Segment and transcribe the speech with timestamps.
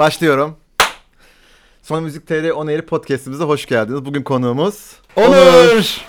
[0.00, 0.56] Başlıyorum.
[1.82, 4.04] Son Müzik TR On Air podcastimize hoş geldiniz.
[4.04, 6.00] Bugün konuğumuz Onur.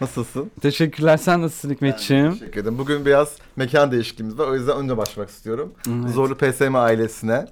[0.00, 0.50] Nasılsın?
[0.62, 1.16] Teşekkürler.
[1.16, 2.32] Sen nasılsın Hikmetciğim?
[2.32, 2.78] Teşekkür ederim.
[2.78, 4.48] Bugün biraz mekan değişikliğimiz var.
[4.48, 5.72] O yüzden önce başlamak istiyorum.
[5.88, 6.10] Evet.
[6.14, 7.46] Zorlu PSM ailesine,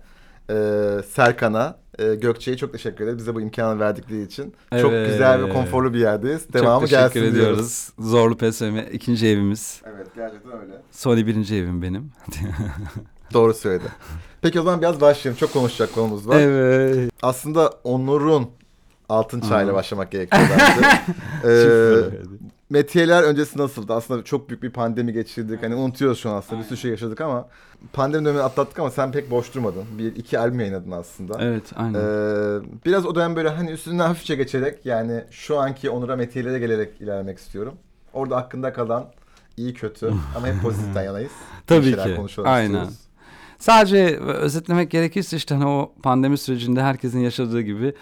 [0.51, 0.55] e,
[1.15, 3.19] Serkan'a, e, Gökçe'ye çok teşekkür ederiz.
[3.19, 4.55] Bize bu imkanı verdikleri için.
[4.81, 5.11] Çok Evet.
[5.11, 6.53] güzel ve konforlu bir yerdeyiz.
[6.53, 7.57] Devamı Çok teşekkür gelsin ediyoruz.
[7.57, 7.89] diyoruz.
[7.99, 9.81] Zorlu PSM ikinci evimiz.
[9.87, 10.83] Evet gerçekten öyle.
[10.91, 12.13] Sony birinci evim benim.
[13.33, 13.89] Doğru söyledi.
[14.43, 15.39] Peki o zaman biraz başlayalım.
[15.39, 16.41] Çok konuşacak konumuz var.
[16.41, 17.13] evet.
[17.23, 18.51] Aslında Onur'un
[19.09, 20.89] altın çayla başlamak gerekiyor bence.
[21.49, 22.29] ee,
[22.71, 23.93] metiyeler öncesi nasıldı?
[23.93, 25.63] Aslında çok büyük bir pandemi geçirdik.
[25.63, 26.61] Hani unutuyoruz şu an aslında.
[26.61, 27.49] Bir sürü şey yaşadık ama
[27.93, 29.85] pandemi dönemini atlattık ama sen pek boş durmadın.
[29.99, 31.37] Bir iki albüm yayınladın aslında.
[31.41, 31.99] evet aynen.
[31.99, 37.01] Ee, biraz o dönem böyle hani üstünden hafifçe geçerek yani şu anki Onur'a metiyelere gelerek
[37.01, 37.75] ilerlemek istiyorum.
[38.13, 39.07] Orada hakkında kalan
[39.57, 41.33] iyi kötü ama hep pozitiften yanayız.
[41.67, 42.01] Tabii ki.
[42.45, 42.65] Aynen.
[42.67, 43.08] istiyoruz.
[43.59, 47.95] Sadece özetlemek gerekirse işte hani o pandemi sürecinde herkesin yaşadığı gibi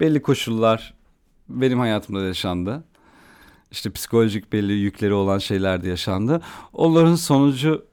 [0.00, 0.94] belli koşullar
[1.48, 2.84] benim hayatımda da yaşandı.
[3.70, 6.40] İşte psikolojik belli yükleri olan şeyler de yaşandı.
[6.72, 7.86] Onların sonucu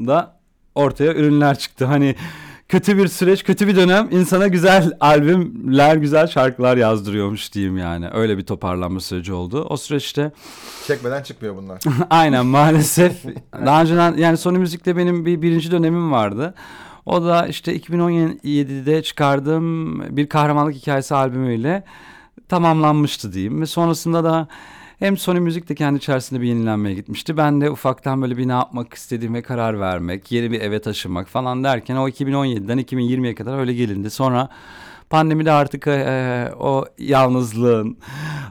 [0.00, 0.40] da
[0.74, 1.84] ortaya ürünler çıktı.
[1.84, 2.16] Hani
[2.68, 8.08] kötü bir süreç, kötü bir dönem insana güzel albümler, güzel şarkılar yazdırıyormuş diyeyim yani.
[8.12, 9.66] Öyle bir toparlanma süreci oldu.
[9.70, 10.32] O süreçte
[10.86, 11.80] Çekmeden çıkmıyor bunlar.
[12.10, 13.24] Aynen maalesef.
[13.66, 16.54] Daha önceden yani Sony Müzik'te benim bir birinci dönemim vardı.
[17.06, 21.84] O da işte 2017'de çıkardığım bir kahramanlık hikayesi albümüyle
[22.48, 23.60] tamamlanmıştı diyeyim.
[23.60, 24.48] Ve sonrasında da
[24.98, 27.36] hem Sony Müzik de kendi içerisinde bir yenilenmeye gitmişti.
[27.36, 31.64] Ben de ufaktan böyle bir ne yapmak istediğime karar vermek, yeni bir eve taşımak falan
[31.64, 34.10] derken o 2017'den 2020'ye kadar öyle gelindi.
[34.10, 34.48] Sonra
[35.14, 37.98] pandemide artık e, o yalnızlığın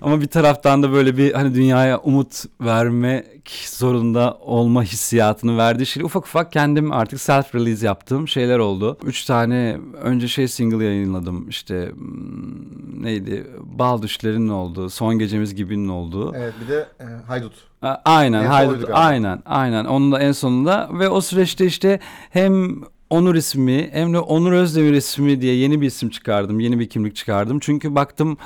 [0.02, 6.04] ama bir taraftan da böyle bir hani dünyaya umut vermek zorunda olma hissiyatını verdiği şey
[6.04, 8.98] ufak ufak kendim artık self release yaptığım şeyler oldu.
[9.06, 15.88] Üç tane önce şey single yayınladım işte hmm, neydi Bal Düşlerinin olduğu Son Gecemiz Gibi'nin
[15.88, 16.36] olduğu.
[16.36, 17.54] Evet bir de e, Haydut.
[18.06, 18.94] Aynen, galiba.
[18.94, 19.86] aynen, aynen.
[19.86, 22.00] Onun da en sonunda ve o süreçte işte
[22.30, 22.82] hem
[23.14, 27.16] Onur ismi hem de Onur Özdemir ismi diye yeni bir isim çıkardım, yeni bir kimlik
[27.16, 27.60] çıkardım.
[27.60, 28.38] Çünkü baktım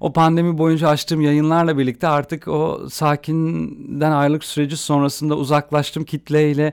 [0.00, 6.72] o pandemi boyunca açtığım yayınlarla birlikte artık o sakinden ayrılık süreci sonrasında uzaklaştım kitleyle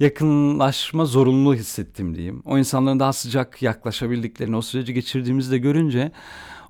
[0.00, 2.42] yakınlaşma zorunluluğu hissettim diyeyim.
[2.46, 6.12] O insanların daha sıcak yaklaşabildiklerini, o süreci geçirdiğimizi de görünce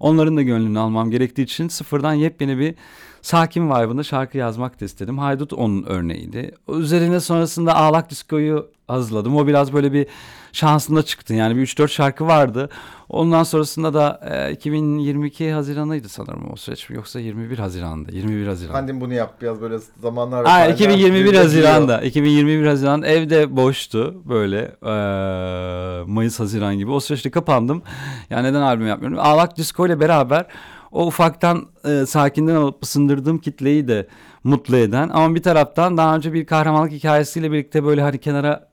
[0.01, 2.75] onların da gönlünü almam gerektiği için sıfırdan yepyeni bir
[3.23, 5.19] sakin vibe'ında şarkı yazmak da istedim.
[5.19, 6.55] Haydut onun örneğiydi.
[6.69, 9.37] Üzerine sonrasında Ağlak Disko'yu hazırladım.
[9.37, 10.07] O biraz böyle bir
[10.53, 11.35] şansında çıktı.
[11.35, 12.69] Yani bir 3-4 şarkı vardı.
[13.09, 16.91] Ondan sonrasında da e, 2022 Haziran'ıydı sanırım o süreç.
[16.91, 18.11] Yoksa 21 Haziran'da.
[18.13, 18.73] 21 Haziran.
[18.73, 20.41] Pandemi bunu yaptı biraz böyle zamanlar.
[20.41, 20.73] Aa, vesaire.
[20.73, 22.03] 2021 Birbirine Haziran'da.
[22.03, 26.91] 2021 Haziran evde boştu böyle eee, Mayıs Haziran gibi.
[26.91, 27.83] O süreçte kapandım.
[28.31, 29.19] Yani neden albüm yapmıyorum?
[29.21, 30.47] Ağlak Disco ile beraber
[30.93, 34.07] o ufaktan eee, sakinden alıp ısındırdığım kitleyi de
[34.45, 38.72] mutlu eden ama bir taraftan daha önce bir kahramanlık hikayesiyle birlikte böyle hani kenara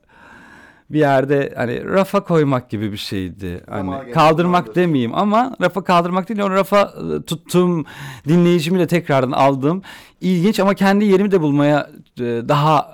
[0.90, 3.64] bir yerde hani rafa koymak gibi bir şeydi.
[3.70, 4.82] Hani geldi, kaldırmak zamandır.
[4.82, 6.94] demeyeyim ama rafa kaldırmak değil onu rafa
[7.28, 7.86] tuttuğum
[8.28, 9.82] dinleyicimi de tekrardan aldığım
[10.22, 11.90] ilginç ama kendi yerimi de bulmaya
[12.20, 12.92] daha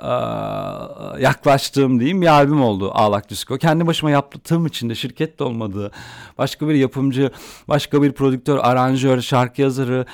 [1.20, 3.58] yaklaştığım diyeyim bir albüm oldu Ağlak Disco.
[3.58, 5.92] Kendi başıma yaptığım için de şirket de olmadığı
[6.38, 7.32] başka bir yapımcı,
[7.68, 10.06] başka bir prodüktör, aranjör, şarkı yazarı,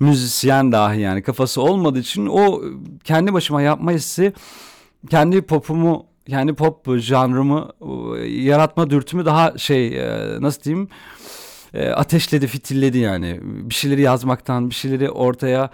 [0.00, 2.62] müzisyen dahi yani kafası olmadığı için o
[3.04, 4.32] kendi başıma yapma hissi
[5.10, 7.68] kendi popumu kendi pop janrımı
[8.26, 10.88] yaratma dürtümü daha şey e, nasıl diyeyim
[11.74, 15.70] e, ateşledi fitilledi yani bir şeyleri yazmaktan bir şeyleri ortaya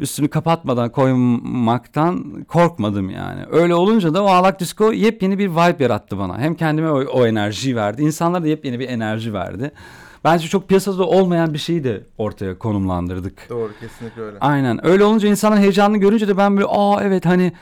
[0.00, 3.40] üstünü kapatmadan koymaktan korkmadım yani.
[3.50, 6.38] Öyle olunca da o Ağlak Disco yepyeni bir vibe yarattı bana.
[6.38, 8.02] Hem kendime o, o enerjiyi verdi.
[8.02, 9.72] İnsanlara da yepyeni bir enerji verdi.
[10.24, 13.50] Bence çok piyasada olmayan bir şeyi de ortaya konumlandırdık.
[13.50, 14.38] Doğru kesinlikle öyle.
[14.40, 14.86] Aynen.
[14.86, 17.52] Öyle olunca insanın heyecanını görünce de ben böyle aa evet hani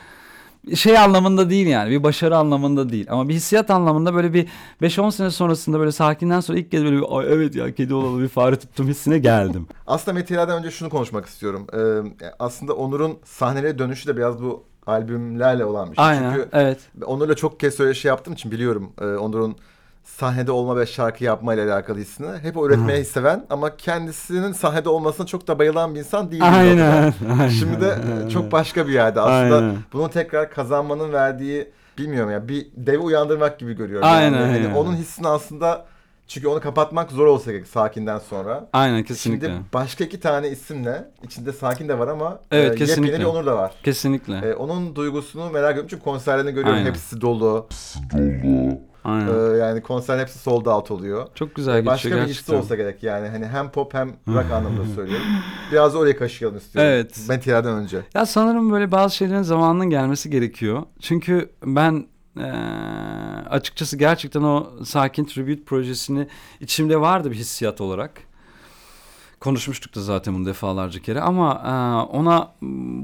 [0.75, 4.47] şey anlamında değil yani bir başarı anlamında değil ama bir hissiyat anlamında böyle bir
[4.81, 8.21] 5-10 sene sonrasında böyle sakinden sonra ilk kez böyle bir Ay evet ya kedi olalı
[8.21, 9.67] bir fare tuttum hissine geldim.
[9.87, 11.67] Aslında metiyelerden önce şunu konuşmak istiyorum.
[11.73, 16.05] Ee, aslında Onur'un sahnelere dönüşü de biraz bu albümlerle olan bir şey.
[16.05, 16.79] Aynen Çünkü evet.
[17.05, 18.91] Onur'la çok kez öyle şey yaptığım için biliyorum.
[19.01, 19.55] Ee, Onur'un
[20.03, 22.37] sahnede olma ve şarkı yapma ile alakalı hissini.
[22.37, 26.43] Hep üretmeyi seven ama kendisinin sahnede olmasına çok da bayılan bir insan değil.
[26.57, 27.13] Aynen.
[27.31, 27.49] aynen.
[27.49, 27.95] Şimdi de
[28.25, 29.21] e, çok başka bir yerde.
[29.21, 29.75] Aslında Aynen.
[29.93, 34.07] bunu tekrar kazanmanın verdiği bilmiyorum ya bir devi uyandırmak gibi görüyorum.
[34.07, 34.53] Aynen, yani.
[34.53, 34.73] Aynen.
[34.73, 35.85] onun hissini aslında
[36.27, 38.69] çünkü onu kapatmak zor olsa gerek sakinden sonra.
[38.73, 39.47] Aynen kesinlikle.
[39.47, 43.11] Şimdi başka iki tane isimle içinde sakin de var ama Evet, e, kesinlikle.
[43.11, 43.71] yepyeni bir Onur da var.
[43.83, 44.37] Kesinlikle.
[44.37, 46.89] E, onun duygusunu merak ediyorum çünkü konserlerini görüyorum Aynen.
[46.89, 47.67] hepsi dolu.
[49.03, 49.53] Aynen.
[49.53, 51.27] Ee, yani konser hepsi sold out oluyor.
[51.35, 52.55] Çok güzel geçiyor Başka bir hissi gerçekten.
[52.55, 55.25] olsa gerek yani hani hem pop hem rock anlamında söylüyorum.
[55.71, 56.91] Biraz oraya kaşıyalım istiyorum.
[56.93, 57.25] Evet.
[57.29, 58.01] Meteor'dan önce.
[58.13, 60.83] Ya sanırım böyle bazı şeylerin zamanının gelmesi gerekiyor.
[60.99, 62.05] Çünkü ben
[62.37, 62.43] eee,
[63.49, 66.27] açıkçası gerçekten o Sakin Tribute projesini
[66.59, 68.11] içimde vardı bir hissiyat olarak.
[69.41, 72.51] Konuşmuştuk da zaten bunu defalarca kere ama eee, ona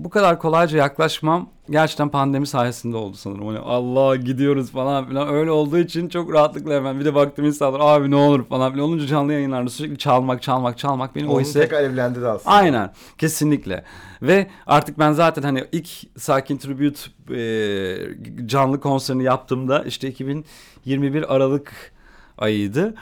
[0.03, 3.47] bu kadar kolayca yaklaşmam gerçekten pandemi sayesinde oldu sanırım.
[3.47, 7.79] Hani Allah gidiyoruz falan filan öyle olduğu için çok rahatlıkla hemen bir de baktım insanlar
[7.83, 11.41] abi ne olur falan filan olunca canlı yayınlarda sürekli çalmak çalmak çalmak beni o Onu
[11.41, 12.55] hisse tekrar evlendirdi aslında.
[12.55, 13.83] Aynen kesinlikle
[14.21, 16.99] ve artık ben zaten hani ilk Sakin Tribute
[17.35, 21.91] e, canlı konserini yaptığımda işte 2021 Aralık
[22.37, 22.95] ayıydı.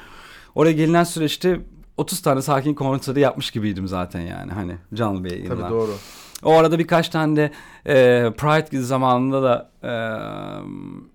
[0.55, 1.59] Oraya gelinen süreçte
[1.97, 5.55] 30 tane Sakin konseri yapmış gibiydim zaten yani hani canlı bir yayınla.
[5.55, 5.91] Tabii doğru.
[6.43, 7.51] O arada birkaç tane de
[7.85, 7.93] e,
[8.37, 9.91] Pride zamanında da e,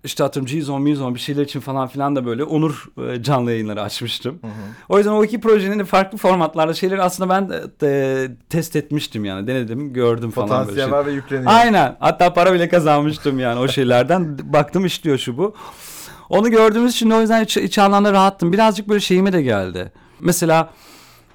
[0.05, 3.82] işte atıyorum G-Zone, M-Zone bir şeyler için falan filan da böyle Onur e, canlı yayınları
[3.82, 4.41] açmıştım.
[4.88, 9.25] O yüzden o iki projenin de farklı formatlarda şeyleri aslında ben de, de test etmiştim
[9.25, 10.99] yani denedim gördüm falan böyle Potansiyel şey.
[10.99, 11.53] var ve yükleniyor.
[11.53, 15.55] Aynen hatta para bile kazanmıştım yani o şeylerden baktım işliyor şu bu.
[16.29, 18.53] Onu gördüğümüz için o yüzden iç, iç anlamda rahattım.
[18.53, 19.93] Birazcık böyle şeyime de geldi.
[20.20, 20.70] Mesela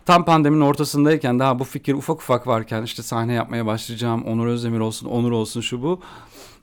[0.06, 4.24] tam pandeminin ortasındayken daha bu fikir ufak ufak varken işte sahne yapmaya başlayacağım.
[4.24, 6.02] Onur Özdemir olsun, Onur olsun şu bu.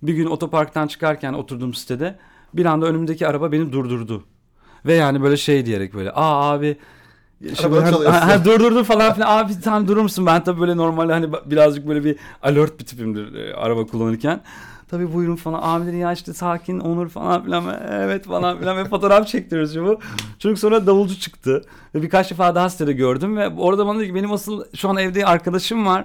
[0.02, 2.18] Bir gün otoparktan çıkarken oturduğum sitede
[2.54, 4.24] bir anda önümdeki araba beni durdurdu.
[4.86, 6.76] Ve yani böyle şey diyerek böyle aa abi
[7.44, 8.04] hani- çalıyorsun.
[8.04, 10.26] ha, durdurdu falan filan abi tamam durur musun?
[10.26, 14.40] Ben tabii böyle normalde hani birazcık böyle bir alert bir tipimdir e, araba kullanırken.
[14.92, 18.84] Tabii buyurun falan abi dedi ya işte sakin Onur falan filan evet falan filan ve
[18.84, 20.00] fotoğraf çektiriyoruz bu.
[20.38, 24.14] Çocuk sonra davulcu çıktı ve birkaç defa daha sitede gördüm ve orada bana dedi ki
[24.14, 26.04] benim asıl şu an evde arkadaşım var.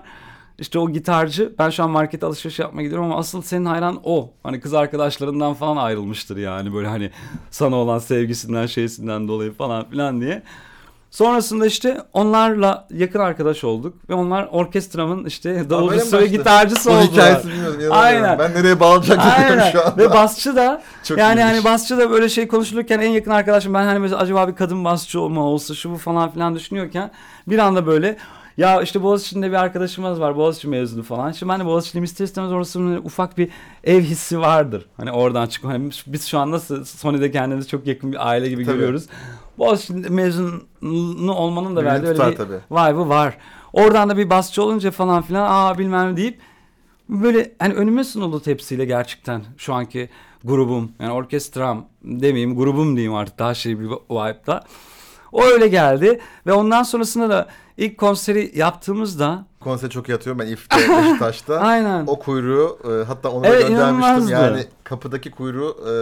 [0.59, 1.55] İşte o gitarcı.
[1.59, 4.33] Ben şu an markete alışveriş yapmaya gidiyorum ama asıl senin hayran o.
[4.43, 7.11] Hani kız arkadaşlarından falan ayrılmıştır yani böyle hani
[7.51, 10.43] sana olan sevgisinden şeysinden dolayı falan filan diye.
[11.11, 17.03] Sonrasında işte onlarla yakın arkadaş olduk ve onlar orkestramın işte davulcusu ve gitarcısı oldular.
[17.11, 17.87] hikayesini bilmiyorum.
[17.91, 18.39] Aynen.
[18.39, 19.71] Ben nereye bağlanacak bilmiyorum Aynen.
[19.71, 19.97] şu anda.
[19.97, 21.53] Ve basçı da Çok yani iyiymiş.
[21.53, 24.85] hani basçı da böyle şey konuşulurken en yakın arkadaşım ben hani mesela acaba bir kadın
[24.85, 27.11] basçı olma olsa şu bu falan filan düşünüyorken
[27.47, 28.17] bir anda böyle
[28.57, 31.31] ya işte Boğaziçi'nde bir arkadaşımız var Boğaziçi mezunu falan.
[31.31, 33.49] Şimdi ben de Boğaziçi'liyim ister istemez orası böyle ufak bir
[33.83, 34.85] ev hissi vardır.
[34.97, 38.65] Hani oradan çıkıp hani biz şu an nasıl Sony'de kendimizi çok yakın bir aile gibi
[38.65, 38.75] Tabii.
[38.75, 39.05] görüyoruz.
[39.57, 42.59] Boğaziçi mezunu olmanın da verdiği öyle bir tabii.
[42.71, 43.37] vibe'ı var.
[43.73, 46.39] Oradan da bir basçı olunca falan filan aa bilmem ne deyip
[47.09, 50.09] böyle hani önüme sunuldu tepsiyle gerçekten şu anki
[50.43, 54.63] grubum yani orkestram demeyeyim grubum diyeyim artık daha şey bir vibe'da.
[55.31, 60.39] O öyle geldi ve ondan sonrasında da ilk konseri yaptığımızda Konser çok yatıyor.
[60.39, 61.57] Ben İF'te Beşiktaş'ta.
[61.59, 64.13] aynen O kuyruğu e, hatta onu da Evet, göndermiştim.
[64.15, 64.31] inanılmazdı.
[64.31, 65.93] Yani kapıdaki kuyruğu e,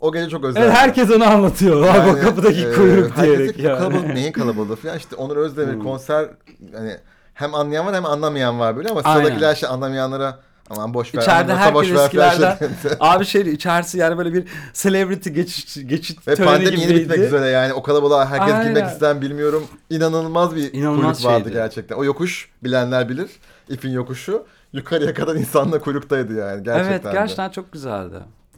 [0.00, 0.64] o gece çok özeldi.
[0.64, 1.82] evet, herkes onu anlatıyor.
[1.82, 3.78] Bak Yani, o kapıdaki e, kuyruk diyerek yani.
[3.78, 4.96] Kalabalık neyin kalabalığı falan.
[4.96, 5.82] İşte Onur Özdemir Hmm.
[5.82, 6.28] konser
[6.74, 6.96] hani
[7.34, 10.38] hem anlayan var hem anlamayan var böyle ama sıradakiler şey anlamayanlara
[10.70, 11.22] aman boş ver.
[11.22, 12.58] İçeride anlasa boş eskilerden
[13.00, 14.44] abi şey içerisi yani böyle bir
[14.74, 17.00] celebrity geçit geçit Ve töreni pandemi yeni gibiydi.
[17.02, 18.66] bitmek üzere yani o kalabalığa herkes Aynen.
[18.74, 19.66] girmek ister bilmiyorum.
[19.90, 21.56] İnanılmaz bir İnanılmaz kuyruk vardı şeydi.
[21.56, 21.96] gerçekten.
[21.96, 23.30] O yokuş bilenler bilir.
[23.68, 24.46] İpin yokuşu.
[24.72, 26.92] Yukarıya kadar insanla kuyruktaydı yani gerçekten.
[26.92, 27.10] Evet de.
[27.12, 28.16] gerçekten çok güzeldi.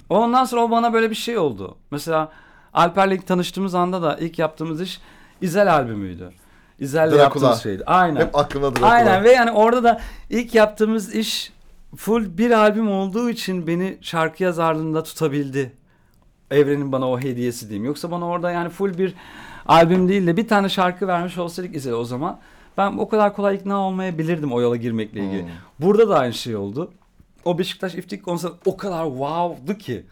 [0.09, 1.77] Ondan sonra o bana böyle bir şey oldu.
[1.91, 2.33] Mesela
[2.75, 5.01] Alper'le ilk tanıştığımız anda da ilk yaptığımız iş
[5.41, 6.31] İzel albümüydü.
[6.79, 7.83] İzel'le yaptığımız şeydi.
[7.87, 8.21] Aynen.
[8.21, 8.89] Hep aklımda Dracula.
[8.91, 10.01] Aynen ve yani orada da
[10.31, 11.52] ilk yaptığımız iş
[11.97, 15.73] full bir albüm olduğu için beni şarkı yazarlığında tutabildi.
[16.51, 17.85] Evrenin bana o hediyesi diyeyim.
[17.85, 19.15] Yoksa bana orada yani full bir
[19.67, 22.41] albüm değil de bir tane şarkı vermiş olsaydık İzel o zaman
[22.77, 25.43] ben o kadar kolay ikna olmayabilirdim o yola girmekle ilgili.
[25.43, 25.51] Hmm.
[25.79, 26.93] Burada da aynı şey oldu.
[27.45, 30.07] O Beşiktaş İftik konseri o kadar wow'du ki.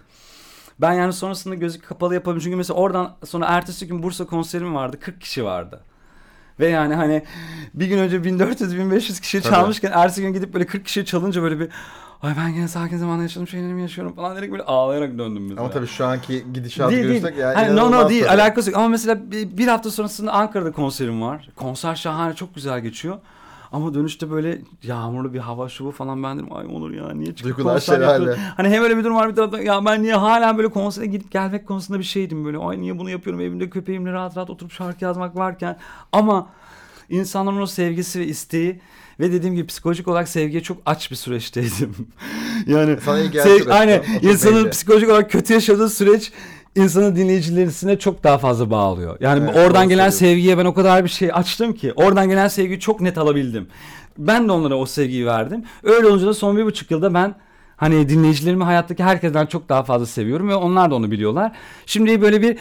[0.81, 2.45] Ben yani sonrasında gözü kapalı yapabilirim.
[2.45, 5.01] Çünkü mesela oradan sonra ertesi gün Bursa konserim vardı.
[5.01, 5.81] 40 kişi vardı.
[6.61, 7.23] Ve yani hani
[7.75, 9.53] bir gün önce 1400-1500 kişi Tabii.
[9.55, 11.69] çalmışken ertesi gün gidip böyle 40 kişi çalınca böyle bir
[12.23, 15.61] ay ben gene sakin zamanda yaşadım şeylerimi yaşıyorum falan diyerek böyle ağlayarak döndüm mesela.
[15.61, 17.21] Ama tabii şu anki gidişatı Değil, değil.
[17.21, 18.41] görürsek yani Hani no no değil tabii.
[18.43, 21.49] alakası yok ama mesela bir, bir hafta sonrasında Ankara'da konserim var.
[21.57, 23.19] Konser şahane çok güzel geçiyor.
[23.73, 27.35] Ama dönüşte böyle yağmurlu bir hava şu bu falan ben dedim ay olur ya niye
[27.35, 28.39] çıkıp Duygular konser yapıyorum.
[28.57, 31.31] Hani hem öyle bir durum var bir taraftan ya ben niye hala böyle konsere gidip
[31.31, 32.59] gelmek konusunda bir şeydim böyle.
[32.59, 35.79] Ay niye bunu yapıyorum evimde köpeğimle rahat rahat oturup şarkı yazmak varken.
[36.13, 36.49] Ama
[37.11, 38.81] insanların o sevgisi ve isteği
[39.21, 41.95] ve dediğim gibi psikolojik olarak sevgiye çok aç bir süreçteydim.
[42.67, 44.71] yani Sana iyi sev- aynen insanın belli.
[44.71, 46.33] psikolojik olarak kötü yaşadığı süreç
[46.77, 49.17] insanın dinleyicilerisine çok daha fazla bağlıyor.
[49.21, 52.81] Yani Evet, oradan gelen sevgiye ben o kadar bir şey açtım ki oradan gelen sevgiyi
[52.81, 53.69] çok net alabildim.
[54.19, 55.65] Ben de onlara o sevgiyi verdim.
[55.83, 57.35] Öyle olunca da son bir buçuk yılda ben
[57.81, 61.53] Hani dinleyicilerimi hayattaki herkesten çok daha fazla seviyorum ve onlar da onu biliyorlar.
[61.87, 62.59] Şimdi böyle bir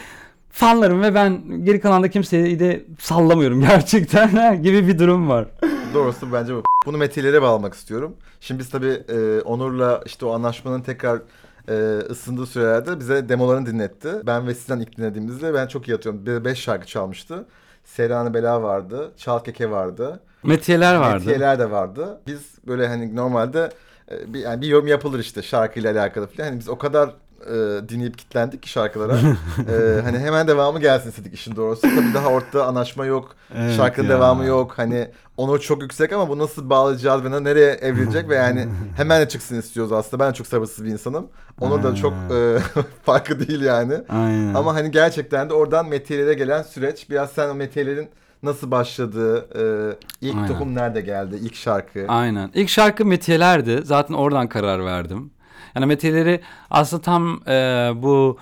[0.50, 5.46] fanlarım ve ben geri kalan da kimseyi de sallamıyorum gerçekten gibi bir durum var.
[5.94, 6.62] Doğrusu bence bu.
[6.86, 8.16] Bunu metinlere bağlamak istiyorum.
[8.40, 11.22] Şimdi biz tabii e, Onur'la işte o anlaşmanın tekrar
[11.68, 14.08] e, ısındığı sürelerde bize demolarını dinletti.
[14.26, 15.98] Ben ve sizden ilk dinlediğimizde ben çok iyi.
[16.04, 17.46] Bir beş şarkı çalmıştı.
[17.84, 19.12] Serane Bela vardı.
[19.16, 20.20] Çal Keke vardı.
[20.42, 21.14] Metiyeler vardı.
[21.14, 22.20] Metiyeler de vardı.
[22.26, 23.70] Biz böyle hani normalde
[24.10, 26.48] e, bir, yani bir yorum yapılır işte şarkıyla alakalı falan.
[26.48, 27.10] Hani biz o kadar
[27.46, 29.18] e, dinleyip kitlendik ki şarkılara.
[29.18, 31.82] E, hani hemen devamı gelsin istedik işin doğrusu.
[31.82, 33.36] Tabii daha ortada anlaşma yok.
[33.56, 34.14] Evet şarkının ya.
[34.14, 34.72] devamı yok.
[34.76, 39.28] Hani onu çok yüksek ama bu nasıl bağlayacağız ve nereye evrilecek ve yani hemen de
[39.28, 40.24] çıksın istiyoruz aslında.
[40.24, 41.26] Ben çok sabırsız bir insanım.
[41.60, 42.58] Onur da çok e,
[43.04, 43.94] farkı değil yani.
[44.08, 44.54] Aynen.
[44.54, 48.08] Ama hani gerçekten de oradan metiyelere gelen süreç biraz sen o metiyelerin
[48.42, 50.48] nasıl başladığı, e, ilk Aynen.
[50.48, 52.04] tohum nerede geldi, ilk şarkı.
[52.08, 52.50] Aynen.
[52.54, 53.80] İlk şarkı Metiyeler'di.
[53.84, 55.30] Zaten oradan karar verdim.
[55.74, 58.38] Yani Metiyeleri aslında tam e, bu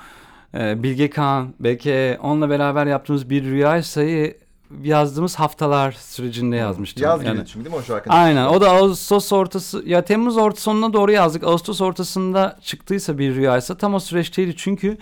[0.55, 4.37] e, Bilge Kağan, belki onunla beraber yaptığımız bir rüya sayı
[4.83, 7.05] yazdığımız haftalar sürecinde yazmıştım.
[7.05, 8.11] Yaz yani, çünkü değil mi o şarkı?
[8.11, 8.47] Aynen.
[8.47, 11.45] O da Ağustos ortası ya Temmuz orta sonuna doğru yazdık.
[11.45, 14.57] Ağustos ortasında çıktıysa bir rüyaysa tam o süreçteydi.
[14.57, 14.99] Çünkü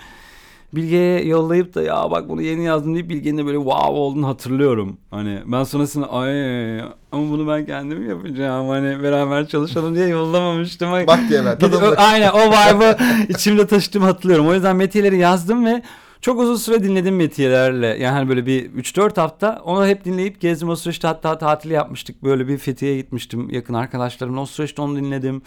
[0.72, 4.96] Bilge'ye yollayıp da ya bak bunu yeni yazdım deyip Bilge'nin de böyle wow olduğunu hatırlıyorum.
[5.10, 10.92] Hani ben sonrasında ay ama bunu ben kendim yapacağım hani beraber çalışalım diye yollamamıştım.
[10.92, 11.98] Bak diye ben, tadımlık.
[11.98, 12.96] aynen o vibe'ı
[13.28, 14.48] içimde taşıdığımı hatırlıyorum.
[14.48, 15.82] O yüzden metiyeleri yazdım ve
[16.20, 17.86] çok uzun süre dinledim metiyelerle.
[17.86, 20.68] Yani hani böyle bir 3-4 hafta onu hep dinleyip gezdim.
[20.68, 22.24] O süreçte hatta tatili yapmıştık.
[22.24, 24.40] Böyle bir Fethiye'ye gitmiştim yakın arkadaşlarımla.
[24.40, 25.42] O süreçte onu dinledim.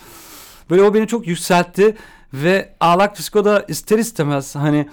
[0.69, 1.95] Böyle o beni çok yükseltti
[2.33, 4.89] ve Ağlak Disko'da ister istemez hani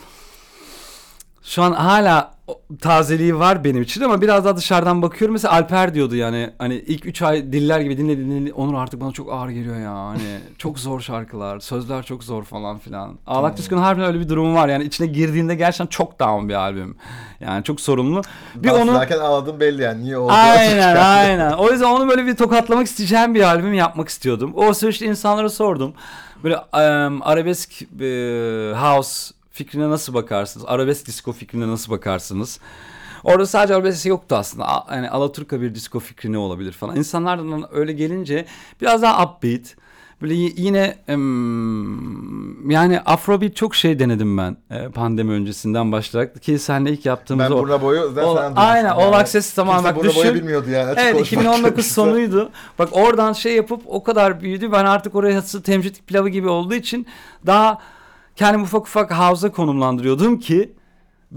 [1.43, 2.37] şu an hala
[2.81, 5.33] tazeliği var benim için ama biraz daha dışarıdan bakıyorum.
[5.33, 9.13] Mesela Alper diyordu yani hani ilk 3 ay diller gibi dinle dinle Onur artık bana
[9.13, 9.95] çok ağır geliyor ya.
[9.95, 13.19] Hani çok zor şarkılar, sözler çok zor falan filan.
[13.27, 14.69] Ağlak Disko'nun harbiden öyle bir durumu var.
[14.69, 16.97] Yani içine girdiğinde gerçekten çok down bir albüm.
[17.41, 18.23] Yani çok sorumlu.
[18.55, 20.05] Bir Dans onu ederken ağladım belli yani.
[20.05, 20.33] Niye oldu?
[20.33, 21.53] Aynen aynen.
[21.53, 24.53] O yüzden onu böyle bir tokatlamak isteyeceğim bir albüm yapmak istiyordum.
[24.55, 25.95] O süreçte insanlara sordum.
[26.45, 30.67] Böyle em, arabesk e, house fikrine nasıl bakarsınız?
[30.69, 32.61] Arabesk disco fikrine nasıl bakarsınız?
[33.25, 34.69] Orada sadece arabesk yoktu aslında.
[34.69, 36.97] A- Yani Alaturka bir disco fikri ne olabilir falan.
[36.97, 38.47] İnsanlardan öyle gelince
[38.81, 39.77] biraz daha upbeat.
[40.23, 40.97] Böyle yine
[42.75, 47.51] yani Afrobeat çok şey denedim ben e, pandemi öncesinden başlayarak ki seninle ilk yaptığımız Ben
[47.51, 47.59] o.
[47.59, 50.35] Burna Boy'u zaten sen aynen All Access tamam Kimse bak Burna Boy'u düşün.
[50.35, 50.91] bilmiyordu yani.
[50.91, 51.91] açık Evet konuşmak 2019 gerekirse.
[51.95, 52.51] sonuydu.
[52.79, 54.73] Bak oradan şey yapıp o kadar büyüdü.
[54.73, 57.07] Ben artık oraya temcit pilavı gibi olduğu için
[57.47, 57.79] daha
[58.37, 60.73] kendimi ufak ufak house'a konumlandırıyordum ki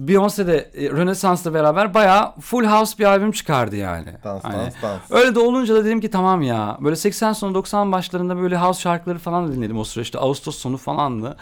[0.07, 4.05] Beyoncé de e, Rönesans'la beraber bayağı full house bir albüm çıkardı yani.
[4.23, 5.01] Dans Hani dans dans.
[5.11, 6.77] Öyle de olunca da dedim ki tamam ya.
[6.81, 10.19] Böyle 80 sonu 90 başlarında böyle house şarkıları falan da dinledim o süreçte.
[10.19, 11.37] Ağustos sonu falandı.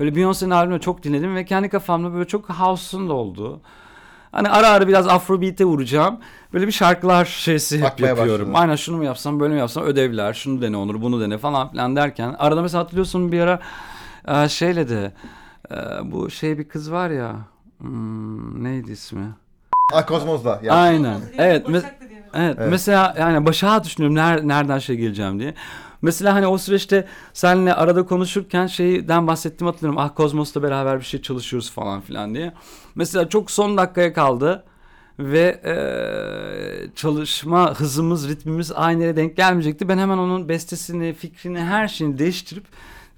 [0.00, 3.60] Böyle Beyoncé'nin albümünü çok dinledim ve kendi kafamda böyle çok house'un da olduğu.
[4.32, 6.18] Hani ara ara biraz Afrobeat'e vuracağım.
[6.52, 8.46] Böyle bir şarkılar şeysi Bakmaya yapıyorum.
[8.46, 8.54] başladın.
[8.62, 11.96] Aynen şunu mu yapsam böyle mi yapsam ödevler şunu dene olur bunu dene falan filan
[11.96, 12.34] derken.
[12.38, 13.60] Arada mesela hatırlıyorsun bir ara
[14.28, 15.12] e, şeyle de
[15.70, 15.74] e,
[16.12, 17.36] bu şey bir kız var ya
[17.82, 19.34] hmm, neydi ismi?
[19.92, 20.60] Ah Kozmos'da.
[20.62, 20.74] Ya.
[20.74, 21.20] Aynen.
[21.38, 21.68] Evet.
[21.68, 22.26] me- Başak da diyelim.
[22.34, 22.70] Evet, Evet.
[22.70, 25.54] mesela yani Başak'a düşünüyorum ner, nereden şey geleceğim diye.
[26.02, 29.98] Mesela hani o süreçte seninle arada konuşurken şeyden bahsettiğimi hatırlıyorum.
[29.98, 32.52] Ah Kozmos'la beraber bir şey çalışıyoruz falan filan diye.
[32.94, 34.64] Mesela çok son dakikaya kaldı
[35.18, 39.88] ve eee, çalışma hızımız, ritmimiz aynı yere denk gelmeyecekti.
[39.88, 42.64] Ben hemen onun bestesini, fikrini, her şeyini değiştirip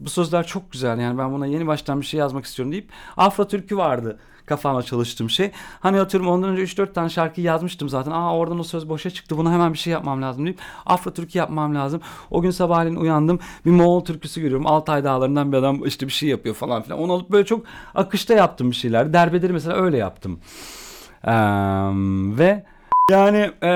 [0.01, 3.49] bu sözler çok güzel yani ben buna yeni baştan bir şey yazmak istiyorum deyip Afro
[3.49, 5.51] Türkü vardı kafama çalıştığım şey.
[5.81, 8.11] Hani atıyorum ondan önce 3-4 tane şarkı yazmıştım zaten.
[8.11, 9.37] Aa oradan o söz boşa çıktı.
[9.37, 12.01] Buna hemen bir şey yapmam lazım deyip Afro Türkü yapmam lazım.
[12.31, 13.39] O gün sabahleyin uyandım.
[13.67, 14.67] Bir Moğol türküsü görüyorum.
[14.67, 16.99] Altay dağlarından bir adam işte bir şey yapıyor falan filan.
[16.99, 19.13] Onu alıp böyle çok akışta yaptım bir şeyler.
[19.13, 20.41] Derbeleri mesela öyle yaptım.
[21.27, 21.33] Eee,
[22.39, 22.65] ve
[23.11, 23.69] yani eee,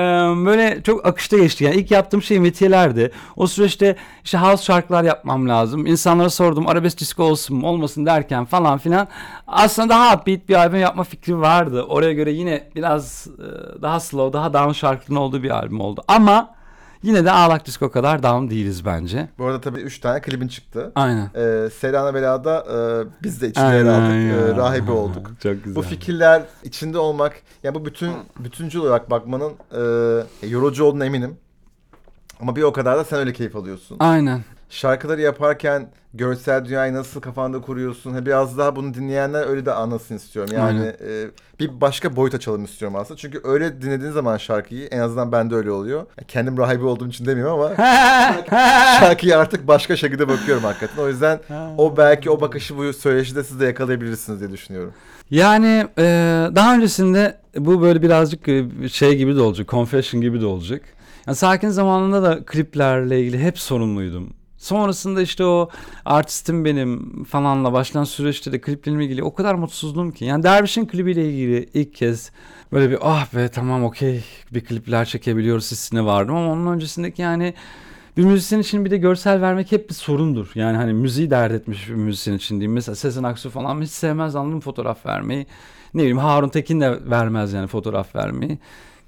[0.45, 1.63] böyle çok akışta geçti.
[1.63, 3.11] Yani ilk yaptığım şey metiyelerdi.
[3.35, 5.85] O süreçte işte house şarkılar yapmam lazım.
[5.85, 9.07] İnsanlara sordum arabesk disco olsun mu olmasın derken falan filan.
[9.47, 11.83] Aslında daha upbeat bir albüm yapma fikri vardı.
[11.83, 16.03] Oraya göre yine biraz eee, daha slow, daha down şarkının olduğu bir albüm oldu.
[16.07, 16.55] Ama
[17.03, 19.29] yine de Ağlak Disco kadar down değiliz bence.
[19.37, 20.91] Bu arada tabii 3 tane klibin çıktı.
[20.95, 21.29] Aynen.
[21.35, 22.77] Ee, Serana Bela'da e,
[23.23, 24.13] biz de içinde yer aldık.
[24.13, 25.31] E, rahibe olduk.
[25.43, 25.75] Çok güzel.
[25.75, 31.37] Bu fikirler içinde olmak, ya bu bütün bütüncül olarak bakmanın e, yorucu olduğuna eminim.
[32.41, 33.97] Ama bir o kadar da sen öyle keyif alıyorsun.
[33.99, 34.43] Aynen.
[34.69, 38.13] Şarkıları yaparken görsel dünyayı nasıl kafanda kuruyorsun?
[38.13, 40.51] Ha, Biraz daha bunu dinleyenler öyle de anlasın istiyorum.
[40.55, 41.25] Yani e,
[41.59, 43.17] bir başka boyut açalım istiyorum aslında.
[43.17, 46.05] Çünkü öyle dinlediğin zaman şarkıyı en azından bende öyle oluyor.
[46.27, 47.75] Kendim rahibi olduğum için demiyorum ama
[48.99, 51.03] şarkıya artık başka şekilde bakıyorum hakikaten.
[51.03, 51.39] O yüzden
[51.77, 54.93] o belki o bakışı bu söyleşide siz de yakalayabilirsiniz diye düşünüyorum.
[55.31, 56.03] Yani e,
[56.55, 60.81] daha öncesinde bu böyle birazcık e, şey gibi de olacak, confession gibi de olacak.
[61.27, 64.33] Yani sakin zamanında da kliplerle ilgili hep sorumluydum.
[64.59, 65.69] Sonrasında işte o
[66.05, 70.25] artistim benim falanla başlayan süreçte de kliplerimle ilgili o kadar mutsuzdum ki.
[70.25, 72.31] Yani Derviş'in klibiyle ilgili ilk kez
[72.71, 74.23] böyle bir ah be tamam okey
[74.53, 77.53] bir klipler çekebiliyoruz hissine vardım ama onun öncesindeki yani
[78.17, 80.51] bir müzisyen için bir de görsel vermek hep bir sorundur.
[80.55, 82.73] Yani hani müziği dert etmiş bir müzisyen için diyeyim.
[82.73, 85.47] Mesela Sezen Aksu falan hiç sevmez anladın fotoğraf vermeyi.
[85.93, 88.59] Ne bileyim Harun Tekin de vermez yani fotoğraf vermeyi.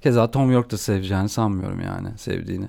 [0.02, 2.66] Keza Tom York da seveceğini sanmıyorum yani sevdiğini.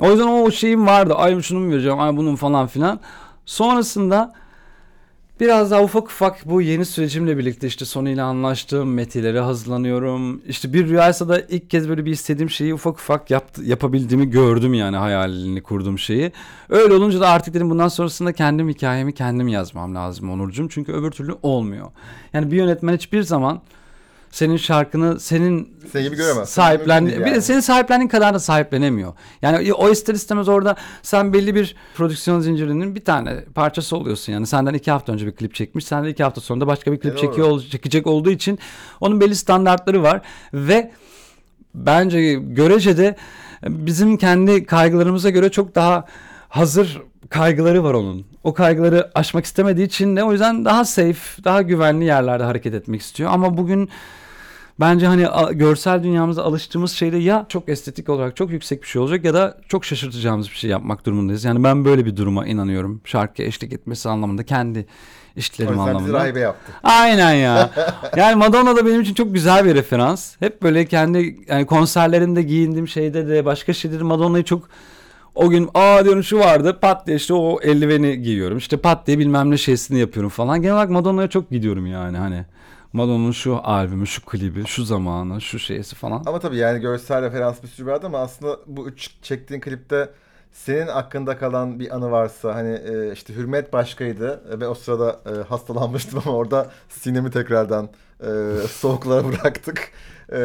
[0.00, 1.14] O yüzden o şeyim vardı.
[1.14, 3.00] Ay şunu mu vereceğim, ay bunun falan filan.
[3.46, 4.34] Sonrasında
[5.40, 8.94] biraz daha ufak ufak bu yeni sürecimle birlikte işte Sony ile anlaştım.
[8.94, 10.42] Metilere hazırlanıyorum.
[10.48, 14.74] İşte bir rüyaysa da ilk kez böyle bir istediğim şeyi ufak ufak yaptı, yapabildiğimi gördüm
[14.74, 16.32] yani hayalini kurduğum şeyi.
[16.68, 20.68] Öyle olunca da artık dedim bundan sonrasında kendim hikayemi kendim yazmam lazım Onurcuğum.
[20.68, 21.86] Çünkü öbür türlü olmuyor.
[22.32, 23.60] Yani bir yönetmen hiçbir zaman
[24.30, 26.48] senin şarkını senin Senin gibi göremez.
[26.48, 29.12] sahiplen Mümkün değil bir de senin sahiplendiğin kadar da sahiplenemiyor.
[29.42, 34.32] Yani o ister istemez orada sen belli bir prodüksiyon zincirinin bir tane parçası oluyorsun.
[34.32, 35.84] Yani senden iki hafta önce bir klip çekmiş.
[35.84, 38.58] Sen de iki hafta sonra da başka bir klip E, çekiyor, ol- çekecek olduğu için
[39.00, 40.20] onun belli standartları var
[40.54, 40.90] ve
[41.74, 43.16] bence görecede
[43.68, 46.04] bizim kendi kaygılarımıza göre çok daha
[46.48, 48.26] hazır kaygıları var onun.
[48.44, 53.00] O kaygıları aşmak istemediği için de o yüzden daha safe, daha güvenli yerlerde hareket etmek
[53.00, 53.30] istiyor.
[53.32, 53.88] Ama bugün
[54.80, 55.26] bence hani
[55.58, 59.58] görsel dünyamıza alıştığımız şeyde ya çok estetik olarak çok yüksek bir şey olacak ya da
[59.68, 61.44] çok şaşırtacağımız bir şey yapmak durumundayız.
[61.44, 63.00] Yani ben böyle bir duruma inanıyorum.
[63.04, 66.12] Şarkıya eşlik etmesi anlamında kendi O işlerim bizi anlamında.
[66.12, 66.72] rahibe yaptı.
[66.82, 67.70] Aynen ya.
[68.16, 70.34] Yani Madonna da benim için çok güzel bir referans.
[70.40, 74.68] Hep böyle kendi yani konserlerinde giyindiğim şeyde de başka şeyde de Madonna'yı çok
[75.34, 78.58] o gün aa diyorum şu vardı pat diye işte o eldiveni giyiyorum.
[78.58, 80.62] İşte pat diye bilmem ne şeysini yapıyorum falan.
[80.62, 82.44] Genel olarak Madonna'ya çok gidiyorum yani hani.
[82.92, 86.22] Madonna'nın şu albümü, şu klibi, şu zamanı, şu şeysi falan.
[86.26, 90.10] Ama tabii yani görsel referans bir sürü vardı ama aslında bu üç çektiğin klipte
[90.52, 95.42] senin aklında kalan bir anı varsa hani e, işte Hürmet başkaydı ve o sırada e,
[95.42, 97.88] hastalanmıştım ama orada sinemi tekrardan
[98.20, 98.26] e,
[98.68, 99.92] soğuklara bıraktık.
[100.32, 100.38] E,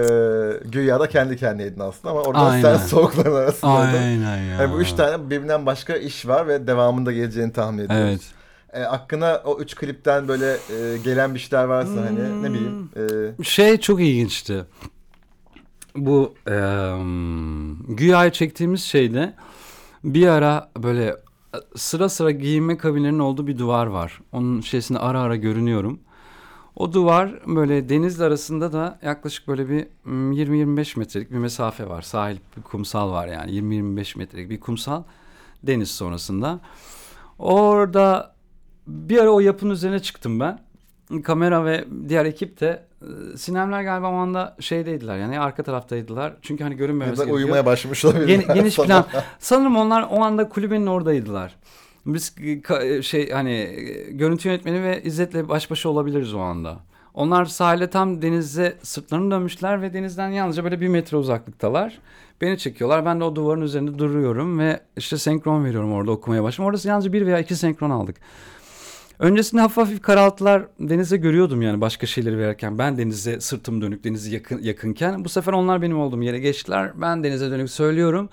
[0.65, 2.61] güya da kendi kendiydin aslında ama orada Aynen.
[2.61, 3.97] sen soğukların arasındaydın.
[3.97, 4.61] Aynen ya.
[4.61, 8.05] Yani bu üç tane birbirinden başka iş var ve devamında geleceğini tahmin ediyoruz.
[8.09, 8.21] Evet.
[8.75, 12.75] E, aklına o üç klipten böyle e, gelen bir şeyler varsa hani ne bileyim.
[13.39, 14.65] E, Şey çok ilginçti.
[15.95, 16.95] Bu eee
[17.87, 19.33] güya çektiğimiz şeyde
[20.03, 21.15] bir ara böyle
[21.75, 24.21] sıra sıra giyinme kabinlerinin olduğu bir duvar var.
[24.31, 25.99] Onun şeysinde ara ara görünüyorum.
[26.75, 32.01] O duvar böyle denizle arasında da yaklaşık böyle bir mm, 20-25 metrelik bir mesafe var.
[32.01, 35.03] Sahil bir kumsal var yani 20-25 metrelik bir kumsal
[35.63, 36.59] deniz sonrasında.
[37.39, 38.34] Orada
[38.87, 40.59] bir ara o yapının üzerine çıktım ben.
[41.23, 46.33] Kamera ve diğer ekip de e, Sinemler galiba o anda şeydeydiler yani arka taraftaydılar.
[46.41, 47.37] Çünkü hani görünmemesi gerekiyor.
[47.37, 48.27] uyumaya başlamış olabilir.
[48.27, 49.05] Gen- geniş plan.
[49.39, 51.55] Sanırım onlar o anda kulübenin oradaydılar.
[52.05, 56.79] Biz e, ka- şey hani e, görüntü yönetmeni ve İzzet'le baş başa olabiliriz o anda.
[57.13, 61.99] Onlar sahile tam denize sırtlarını dönmüşler ve denizden yalnızca böyle bir metre uzaklıktalar.
[62.41, 63.05] Beni çekiyorlar.
[63.05, 66.75] Ben de o duvarın üzerinde duruyorum ve işte senkron veriyorum orada okumaya başlıyorum.
[66.75, 68.15] Orada yalnızca bir veya iki senkron aldık.
[69.19, 72.77] Öncesinde hafif hafif karaltılar denize görüyordum yani başka şeyleri verirken.
[72.77, 76.91] Ben denize sırtım dönük denizi yakın, yakınken bu sefer onlar benim olduğum yere geçtiler.
[77.01, 78.29] Ben denize dönük söylüyorum.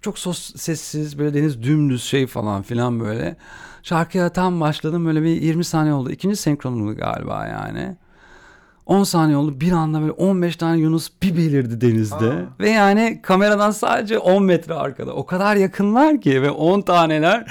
[0.00, 3.36] Çok sos, sessiz böyle deniz dümdüz şey falan filan böyle.
[3.82, 6.10] Şarkıya tam başladım böyle bir 20 saniye oldu.
[6.10, 7.96] İkinci senkronumdu galiba yani.
[8.86, 12.30] 10 saniye oldu bir anda böyle 15 tane Yunus bir belirdi denizde.
[12.30, 12.60] Aa.
[12.60, 15.12] Ve yani kameradan sadece 10 metre arkada.
[15.12, 17.46] O kadar yakınlar ki ve 10 taneler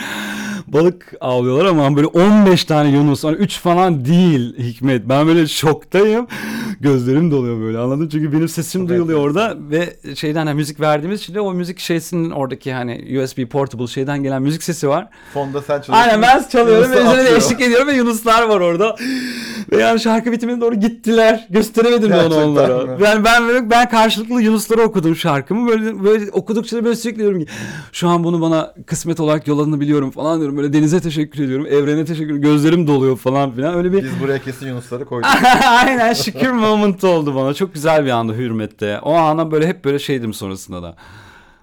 [0.73, 3.23] balık avlıyorlar ama böyle 15 tane Yunus.
[3.23, 5.09] Hani 3 falan değil Hikmet.
[5.09, 6.27] Ben böyle şoktayım.
[6.81, 8.09] Gözlerim doluyor böyle anladın?
[8.09, 12.31] Çünkü benim sesim duyuluyor orada ve şeyden hani müzik verdiğimiz için de o müzik şeysinin
[12.31, 15.07] oradaki hani USB portable şeyden gelen müzik sesi var.
[15.33, 15.93] Fonda sen çalıyorsun.
[15.93, 18.95] Aynen ben çalıyorum ve üzerine eşlik ediyorum ve Yunuslar var orada.
[19.71, 21.47] Ve yani şarkı bitimine doğru gittiler.
[21.49, 22.85] Gösteremedim ben onu onlara.
[22.85, 23.03] mi?
[23.03, 25.69] Yani ben böyle ben karşılıklı Yunuslara okudum şarkımı.
[25.69, 27.47] Böyle böyle okudukça da böyle sürekli diyorum ki
[27.91, 30.57] şu an bunu bana kısmet olarak yolladığını biliyorum falan diyorum.
[30.59, 31.65] Böyle denize teşekkür ediyorum.
[31.65, 32.41] Evrene teşekkür ediyorum.
[32.41, 33.75] Gözlerim doluyor falan filan.
[33.75, 35.29] Öyle bir Biz buraya kesin Yunusları koyduk.
[35.67, 37.53] Aynen şükür moment oldu bana.
[37.53, 38.99] Çok güzel bir andı Hürmet'te.
[38.99, 40.95] O ana böyle hep böyle şeydim sonrasında da.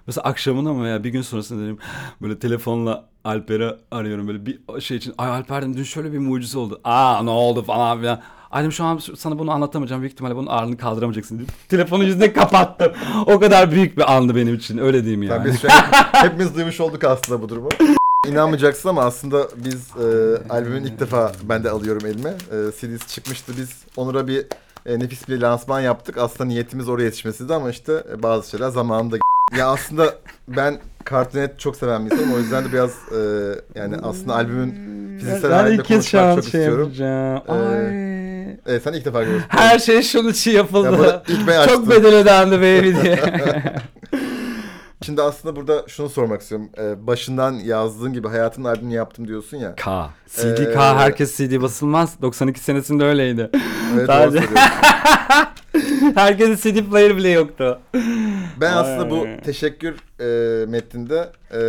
[0.07, 1.77] Mesela akşamına mı veya bir gün sonrasında dedim
[2.21, 5.13] böyle telefonla Alper'i arıyorum böyle bir şey için.
[5.17, 6.81] Ay Alper dedim dün şöyle bir mucize oldu.
[6.83, 8.21] Aa ne oldu falan filan.
[8.51, 10.01] Ay dedim şu an sana bunu anlatamayacağım.
[10.01, 11.47] Büyük ihtimalle bunun ağırlığını kaldıramayacaksın dedim.
[11.69, 12.91] Telefonu yüzüne kapattım.
[13.25, 14.77] O kadar büyük bir andı benim için.
[14.77, 15.47] Öyle diyeyim yani.
[15.47, 17.69] Yani biz an hepimiz duymuş olduk aslında bu durumu.
[18.25, 22.29] İnanmayacaksın ama aslında biz e, albümün ilk defa ben de alıyorum elime.
[22.29, 23.51] E, CD'si çıkmıştı.
[23.57, 24.45] Biz Onur'a bir
[24.85, 26.17] e, nefis bir lansman yaptık.
[26.17, 29.17] Aslında niyetimiz oraya yetişmesiydi ama işte e, bazı şeyler zamanında
[29.57, 30.15] ya aslında
[30.47, 30.77] ben
[31.09, 32.33] Cartoon Net çok seven bir insanım.
[32.33, 33.19] O yüzden de biraz e,
[33.75, 34.73] yani aslında albümün
[35.19, 36.83] fiziksel ben halinde ilk kez şu konuşmak an çok şey istiyorum.
[36.83, 37.43] yapacağım.
[37.47, 38.57] Ee, Ay.
[38.65, 39.47] Evet sen ilk defa görüyorsun.
[39.49, 41.23] Her şey şunun için yapıldı.
[41.27, 41.75] İlk ben açtım.
[41.75, 43.19] Çok bedel ödendi baby diye.
[45.07, 46.69] Şimdi aslında burada şunu sormak istiyorum.
[46.77, 49.75] Ee, başından yazdığın gibi hayatın albümünü yaptım diyorsun ya.
[49.75, 50.09] K.
[50.27, 52.21] CD Ee, K herkes CD basılmaz.
[52.21, 53.49] 92 senesinde öyleydi.
[53.93, 54.47] Evet, Sadece-.
[56.15, 57.79] Herkesin CD player bile yoktu.
[58.61, 59.41] Ben aslında bu Ay.
[59.41, 61.59] teşekkür e, metninde e,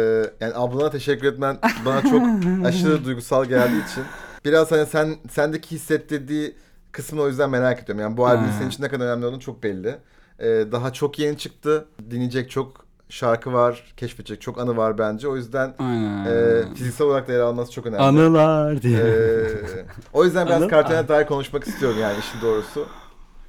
[0.41, 2.23] yani ablana teşekkür etmen bana çok
[2.65, 4.05] aşırı duygusal geldiği için
[4.45, 6.55] biraz hani sen sendeki hissettirdiği
[6.93, 8.03] kısmını o yüzden merak ediyorum.
[8.03, 8.55] Yani bu albümün Ha.
[8.59, 9.97] senin için ne kadar önemli olduğunu çok belli.
[10.39, 11.85] E, daha çok yeni çıktı.
[12.11, 15.29] Dinleyecek çok şarkı var, keşfedecek çok anı var bence.
[15.29, 16.25] O yüzden Aynen.
[16.27, 18.03] e, fiziksel olarak da yer alması çok önemli.
[18.03, 18.99] Anılar diye.
[18.99, 19.05] E,
[20.13, 22.87] o yüzden biraz Anı- dair konuşmak istiyorum yani işin doğrusu.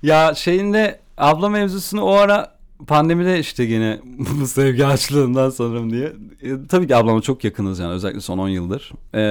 [0.04, 4.00] Ya şeyinde abla mevzusunu o ara pandemide işte gene
[4.42, 6.14] bu sevgi açlığından sanırım diye.
[6.42, 8.92] E, tabii ki ablamla çok yakınız yani özellikle son 10 yıldır.
[9.14, 9.22] E,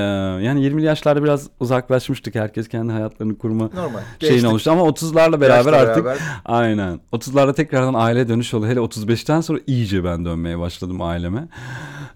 [0.44, 2.34] yani 20'li yaşlarda biraz uzaklaşmıştık.
[2.34, 4.00] Herkes kendi hayatlarını kurma Normal.
[4.20, 4.50] şeyin Geçtik.
[4.50, 6.22] oluştu ama 30'larla beraber Yaşla artık beraber.
[6.44, 8.66] aynen 30'larda tekrardan aile dönüş oldu.
[8.66, 11.48] Hele 35'ten sonra iyice ben dönmeye başladım aileme.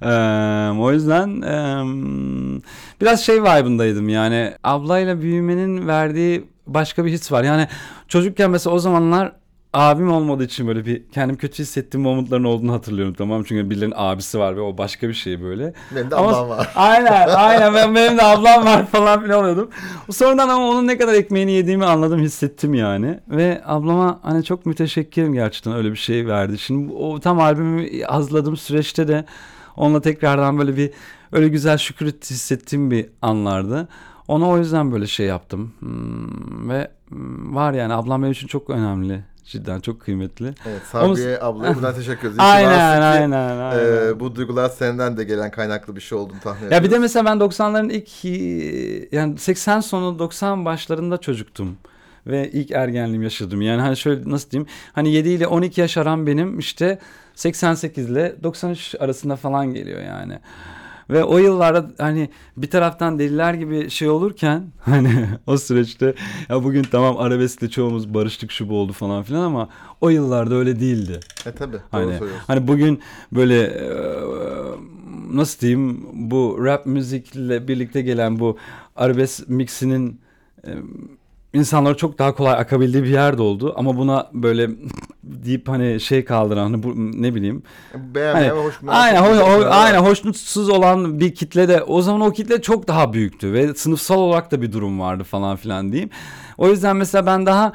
[0.02, 0.08] E,
[0.80, 1.84] o yüzden e,
[3.00, 7.44] biraz şey vibe'ındaydım yani ablayla büyümenin verdiği başka bir his var.
[7.44, 7.68] Yani
[8.08, 9.32] çocukken mesela o zamanlar
[9.72, 13.44] abim olmadığı için böyle bir kendim kötü hissettiğim momentların olduğunu hatırlıyorum tamam mı?
[13.48, 15.74] Çünkü birilerinin abisi var ve o başka bir şey böyle.
[15.96, 16.72] Benim de Ama- ablam var.
[16.76, 19.70] Aynen aynen ben, benim de ablam var falan filan oluyordum.
[20.10, 23.20] Sonradan ama onun ne kadar ekmeğini yediğimi anladım hissettim yani.
[23.28, 26.58] Ve ablama hani çok müteşekkirim gerçekten öyle bir şey verdi.
[26.58, 29.24] Şimdi o tam albümü hazırladığım süreçte de
[29.76, 30.90] onunla tekrardan böyle bir
[31.32, 33.88] öyle güzel şükür hissettiğim bir anlardı.
[34.28, 35.72] Ona o yüzden böyle şey yaptım.
[35.78, 39.31] Hmm, ve hmm, var yani ablam benim için çok önemli.
[39.44, 40.54] Cidden çok kıymetli.
[40.66, 44.06] Evet, Sabriye ablaya buradan teşekkür ki Aynen ki, aynen aynen.
[44.08, 47.02] e, bu duygular senden de gelen kaynaklı bir şey olduğunu tahmin Ya bir de ediyorum.
[47.02, 48.24] mesela ben 90'ların ilk
[49.12, 51.76] yani 80 sonu 90 başlarında çocuktum
[52.26, 53.62] ve ilk ergenliğimi yaşadım.
[53.62, 54.68] Yani hani şöyle nasıl diyeyim?
[54.92, 56.98] Hani 7 ile 12 yaş aram benim işte
[57.34, 60.38] 88 ile 93 arasında falan geliyor yani.
[61.10, 66.14] Ve o yıllarda hani bir taraftan deliler gibi şey olurken hani o süreçte
[66.48, 69.68] ya bugün tamam arabeskle çoğumuz barıştık şu bu oldu falan filan ama
[70.00, 71.20] o yıllarda öyle değildi.
[71.46, 72.14] E tabi Hani,
[72.46, 73.00] hani bugün
[73.32, 73.86] böyle e,
[75.32, 78.58] nasıl diyeyim bu rap müzikle birlikte gelen bu
[78.96, 80.20] arabesk mixinin
[80.66, 80.70] e,
[81.54, 83.72] insanlara çok daha kolay akabildiği bir yerde oldu.
[83.76, 84.70] Ama buna böyle
[85.44, 87.62] deyip hani şey kaldıran hani bu ne bileyim
[88.14, 89.66] Beğenmeyen hani, hoş aynen ho- ho- Evet.
[89.70, 94.18] aynen hoşnutsuz olan bir kitle de o zaman o kitle çok daha büyüktü ve sınıfsal
[94.18, 96.10] olarak da bir durum vardı falan filan diyeyim.
[96.58, 97.72] O yüzden mesela ben daha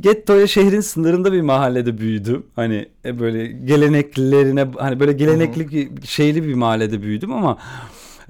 [0.00, 2.46] Getto'ya şehrin sınırında bir mahallede büyüdüm.
[2.56, 7.58] Hani e, böyle geleneklerine hani böyle gelenekli bir- şeyli bir mahallede büyüdüm ama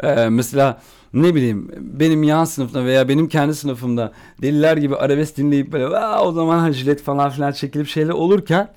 [0.02, 0.80] e, mesela
[1.14, 6.24] ne bileyim benim yan sınıfta veya benim kendi sınıfımda deliler gibi arabesk dinleyip böyle "Aa,
[6.24, 8.68] o zaman jilet falan filan çekilip şeyler olurken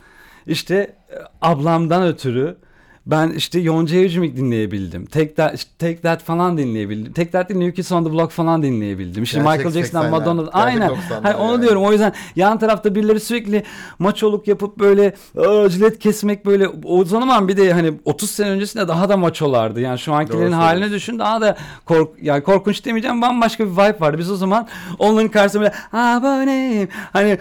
[0.48, 2.58] işte e, ablamdan ötürü
[3.06, 5.06] ben işte Yonca Evcimik dinleyebildim.
[5.06, 7.14] Take That, işte Take That falan dinleyebildim.
[7.14, 9.24] Take That New Kids on the Block falan dinleyebildim.
[9.24, 10.46] İşte Gerçek Michael Jackson'dan 80'ler, Madonna'dan.
[10.46, 10.90] gerçek Aynen.
[10.90, 11.62] 90'lar Hani onu yani.
[11.62, 11.84] diyorum.
[11.84, 13.64] O yüzden yan tarafta birileri sürekli
[14.00, 18.88] maçoluk yapıp böyle "Aa, jilet kesmek böyle o zaman bir de hani 30 sene öncesinde
[18.88, 19.80] daha da maçolardı.
[19.82, 20.96] Yani şu ankilerin Doğru haline söylüyorsun.
[20.96, 24.18] düşün daha da kork yani korkunç demeyeceğim bambaşka bir vibe vardı.
[24.18, 24.68] Biz o zaman
[25.00, 27.38] onların karşısında böyle aboneyim hani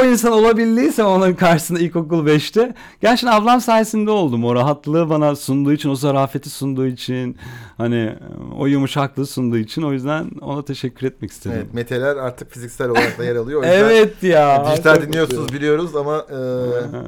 [0.00, 4.44] o insan olabildiyse onların karşısında ilkokul 5'te gerçekten ablam sayesinde oldum.
[4.44, 7.36] O rahatlığı bana sunduğu için, o zarafeti sunduğu için,
[7.78, 8.14] hani
[8.58, 11.56] o yumuşaklığı sunduğu için o yüzden ona teşekkür etmek istedim.
[11.62, 13.60] Evet, meteler artık fiziksel olarak da yer alıyor.
[13.62, 14.66] O yüzden Evet ya.
[14.72, 15.62] Dijital Çok dinliyorsunuz mutluyum.
[15.62, 16.38] biliyoruz ama e,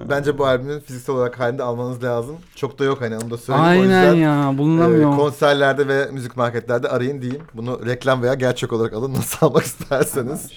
[0.10, 2.36] bence bu albümün fiziksel olarak halinde almanız lazım.
[2.54, 3.68] Çok da yok hani onu da söyleyeyim.
[3.68, 5.16] o Aynen yüzden ya e, bulunamıyor.
[5.16, 7.42] konserlerde ve müzik marketlerde arayın diyeyim.
[7.54, 10.50] Bunu reklam veya gerçek olarak alın nasıl almak isterseniz.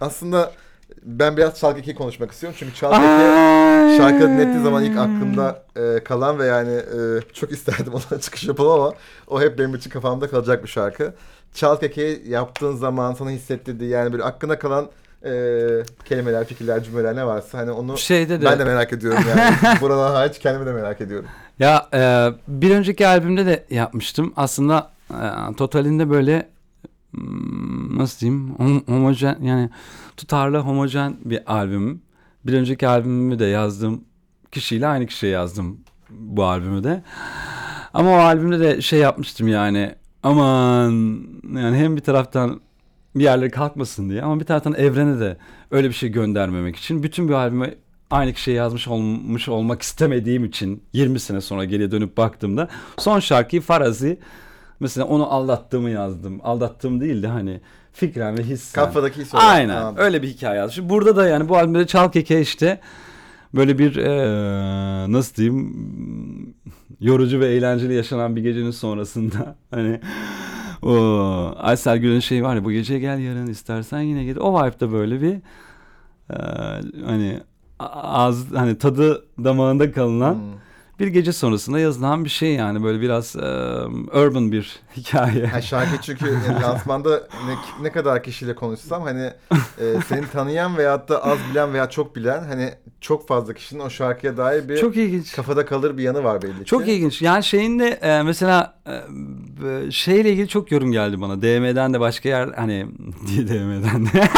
[0.00, 0.52] Aslında
[1.02, 2.56] ben biraz Çalgı 2'yi konuşmak istiyorum.
[2.60, 3.96] Çünkü Çalgı 2 Ay.
[3.96, 8.70] şarkı dinlettiği zaman ilk aklımda e, kalan ve yani e, çok isterdim ona çıkış yapalım
[8.70, 8.92] ama
[9.28, 11.14] o hep benim için kafamda kalacak bir şarkı.
[11.54, 14.88] Çal Keke'yi yaptığın zaman sana hissettirdiği yani böyle aklına kalan
[15.24, 15.30] e,
[16.04, 19.56] kelimeler, fikirler, cümleler ne varsa hani onu Şeyde de ben de merak ediyorum yani.
[19.80, 21.28] Buradan hariç kendimi de merak ediyorum.
[21.58, 24.32] Ya e, bir önceki albümde de yapmıştım.
[24.36, 26.48] Aslında e, totalinde böyle
[27.96, 29.70] nasıl diyeyim hom- homojen yani
[30.16, 32.02] tutarlı homojen bir albüm.
[32.44, 34.04] Bir önceki albümümü de yazdığım
[34.52, 37.02] kişiyle aynı kişiye yazdım bu albümü de.
[37.94, 40.90] Ama o albümde de şey yapmıştım yani aman
[41.54, 42.60] yani hem bir taraftan
[43.14, 45.36] bir yerleri kalkmasın diye ama bir taraftan evrene de
[45.70, 47.74] öyle bir şey göndermemek için bütün bir albümü
[48.10, 53.62] aynı kişiye yazmış olmuş olmak istemediğim için 20 sene sonra geriye dönüp baktığımda son şarkıyı
[53.62, 54.18] Farazi
[54.80, 56.40] mesela onu aldattığımı yazdım.
[56.42, 57.60] Aldattığım değil de hani
[57.92, 58.84] fikren ve hissen.
[58.84, 59.48] Kafadaki his olarak.
[59.48, 60.04] Aynen Anladım.
[60.04, 60.88] öyle bir hikaye yazmış.
[60.90, 62.80] Burada da yani bu albümde Çal Keke işte
[63.54, 66.54] böyle bir eee, nasıl diyeyim
[67.00, 70.00] yorucu ve eğlenceli yaşanan bir gecenin sonrasında hani
[70.82, 70.94] o
[71.56, 74.36] Aysel Gül'ün şeyi var ya bu gece gel yarın istersen yine gel.
[74.38, 75.32] O vibe'da böyle bir
[76.30, 77.40] eee, hani
[77.80, 80.40] az hani tadı damağında kalınan Hmm.
[81.00, 83.42] Bir gece sonrasında yazılan bir şey yani böyle biraz eee,
[84.20, 85.50] urban bir hikaye.
[85.52, 87.10] Yani şarkı çünkü yani lansmanda
[87.46, 92.16] ne, ne kadar kişiyle konuşsam hani e, seni tanıyan veyahut da az bilen veya çok
[92.16, 95.32] bilen hani çok fazla kişinin o şarkıya dair bir Çok ilginç.
[95.36, 96.64] kafada kalır bir yanı var belli ki.
[96.64, 97.22] Çok ilginç.
[97.22, 101.42] Yani şeyin de e, mesela e, şeyle ilgili çok yorum geldi bana.
[101.42, 102.86] DM'den de başka yer hani
[103.48, 104.28] DM'den de.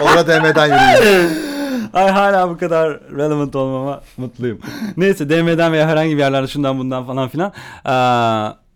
[0.00, 1.52] Ona DM'den yürüyün.
[1.92, 4.58] Ay hala bu kadar relevant olmama mutluyum.
[4.96, 7.52] Neyse DM'den veya herhangi bir yerlerde şundan bundan falan filan.
[7.86, 7.90] Ee,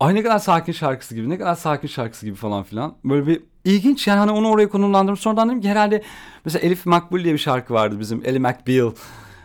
[0.01, 2.95] ay ne kadar sakin şarkısı gibi, ne kadar sakin şarkısı gibi falan filan.
[3.05, 5.16] Böyle bir ilginç yani hani onu oraya konumlandırdım.
[5.16, 6.03] Sonradan dedim ki herhalde
[6.45, 8.92] mesela Elif Makbul diye bir şarkı vardı bizim Ellie McBeal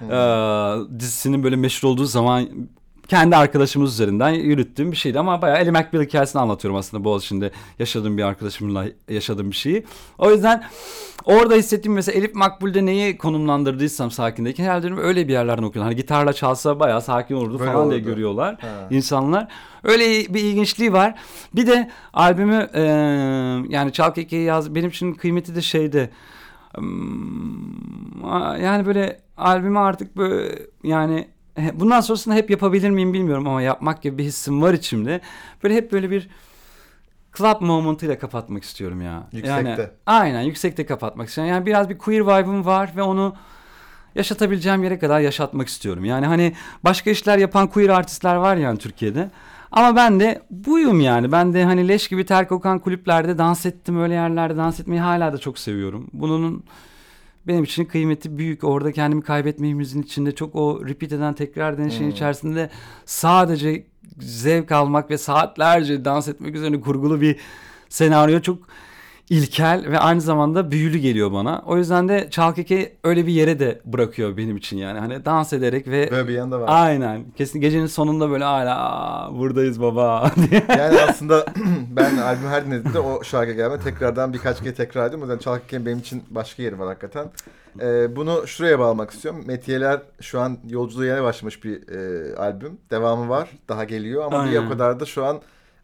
[0.10, 2.48] ee, dizisinin böyle meşhur olduğu zaman
[3.12, 8.18] kendi arkadaşımız üzerinden yürüttüğüm bir şeydi ama bayağı Ellie McBeal hikayesini anlatıyorum aslında Boğaziçi'nde yaşadığım
[8.18, 9.86] bir arkadaşımla yaşadığım bir şeyi.
[10.18, 10.64] O yüzden
[11.26, 15.88] orada hissettiğim mesela Elif Makbul'de neyi konumlandırdıysam sakindeki herhalde dedim öyle bir yerlerden okuyorum.
[15.88, 18.10] Hani gitarla çalsa bayağı sakin olurdu Böyle falan diye olurdu.
[18.12, 18.68] görüyorlar Ha.
[18.92, 19.48] insanlar.
[19.84, 21.16] Öyle bir ilginçliği var.
[21.56, 22.82] Bir de albümü e,
[23.70, 26.10] yani Çal Keke'yi yaz benim için kıymeti de şeyde
[26.76, 31.28] Hmm, yani böyle albümü artık böyle yani
[31.74, 35.22] bundan sonrasında hep yapabilir miyim bilmiyorum ama yapmak gibi bir hissim var içimde.
[35.64, 36.30] Böyle hep böyle bir
[37.38, 39.12] club moment'ıyla kapatmak istiyorum ya.
[39.12, 39.92] Yani, Yüksekte.
[40.06, 41.54] aynen yüksekte kapatmak istiyorum.
[41.54, 43.36] Yani biraz bir queer vibe'ım var ve onu
[44.16, 46.06] yaşatabileceğim yere kadar yaşatmak istiyorum.
[46.06, 49.30] Yani hani başka işler yapan queer artistler var yani Türkiye'de.
[49.72, 51.32] Ama ben de buyum yani.
[51.32, 54.02] Ben de hani leş gibi ter kokan kulüplerde dans ettim.
[54.02, 56.08] Öyle yerlerde dans etmeyi hala da çok seviyorum.
[56.14, 56.64] Bunun
[57.48, 58.64] benim için kıymeti büyük.
[58.64, 62.16] Orada kendimi kaybetmeyimizin içinde çok o repeat eden tekrar eden şeyin Hmm.
[62.16, 62.70] içerisinde
[63.06, 63.86] sadece
[64.20, 67.40] zevk almak ve saatlerce dans etmek üzerine kurgulu bir
[67.90, 68.60] senaryo çok
[69.32, 71.64] ilkel ve aynı zamanda büyülü geliyor bana.
[71.66, 75.00] O yüzden de Çalkeke öyle bir yere de bırakıyor benim için yani.
[75.00, 76.66] Hani dans ederek ve Böyle bir yanı da var.
[76.72, 80.64] aynen kesin gecenin sonunda böyle hala "Aa, buradayız baba diye.
[80.78, 81.46] Yani aslında
[81.96, 85.28] ben albüm her dinlediğimde o şarkı gelme tekrardan birkaç kere tekrar ediyorum.
[85.30, 87.26] O yüzden Çalkake'nin benim için başka yeri var hakikaten.
[87.82, 89.44] Ee, bunu şuraya bağlamak istiyorum.
[89.48, 92.78] Metiyeler şu an yolculuğu yeni başlamış bir e, albüm.
[92.92, 93.50] Devamı var.
[93.70, 94.66] Daha geliyor ama bir Aynen.
[94.66, 95.42] o kadar da şu an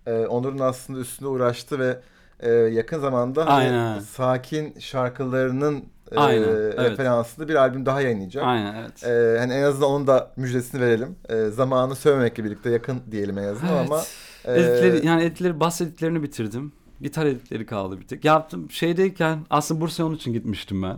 [0.08, 1.98] e, Onur'un aslında üstünde uğraştı ve
[2.40, 6.80] e, yakın zamanda hani sakin şarkılarının e, Aynen, evet.
[6.80, 8.44] referanslı bir albüm daha yayınlayacak.
[8.44, 9.04] Aynen evet.
[9.04, 11.16] Ee, hani en azından onun da müjdesini verelim.
[11.30, 13.86] Ee, zamanı sövmemekle birlikte yakın diyelim en azından Evet.
[13.92, 14.02] ama
[14.46, 16.72] e, Editleri, yani editleri, bas editlerini bitirdim.
[17.02, 18.26] Gitar editleri kaldı bir tek.
[18.26, 20.98] Yaptım şeydeyken aslında Bursa'ya onun için gitmiştim ben.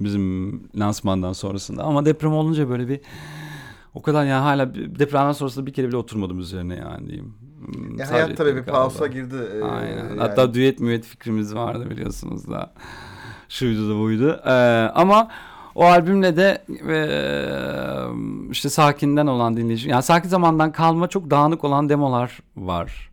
[0.00, 1.82] Bizim lansmandan sonrasında.
[1.82, 3.00] Ama deprem olunca böyle bir
[3.94, 7.34] o kadar yani hala depremden sonrasında bir kere bile oturmadım üzerine yani diyeyim.
[7.90, 9.36] Sadece hayat tabii bir pausa girdi.
[9.54, 9.96] Ee, Aynen.
[9.96, 12.72] yani Hatta düet müet fikrimiz vardı biliyorsunuz da.
[13.48, 14.40] Şuydu da buydu.
[14.46, 14.52] Ee,
[14.94, 15.28] ama
[15.74, 16.98] o albümle de e,
[18.50, 19.88] işte sakinden olan dinleyici.
[19.88, 23.10] Yani sakin zamandan kalma çok dağınık olan demolar var.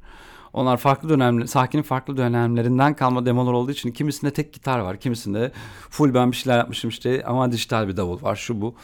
[0.53, 5.51] Onlar farklı dönemler, sakinin farklı dönemlerinden kalma demolar olduğu için kimisinde tek gitar var, kimisinde
[5.89, 8.75] full ben bir şeyler yapmışım işte ama dijital bir davul var şu bu.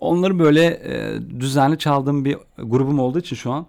[0.00, 3.66] Onları böyle e, düzenli çaldığım bir grubum olduğu için şu an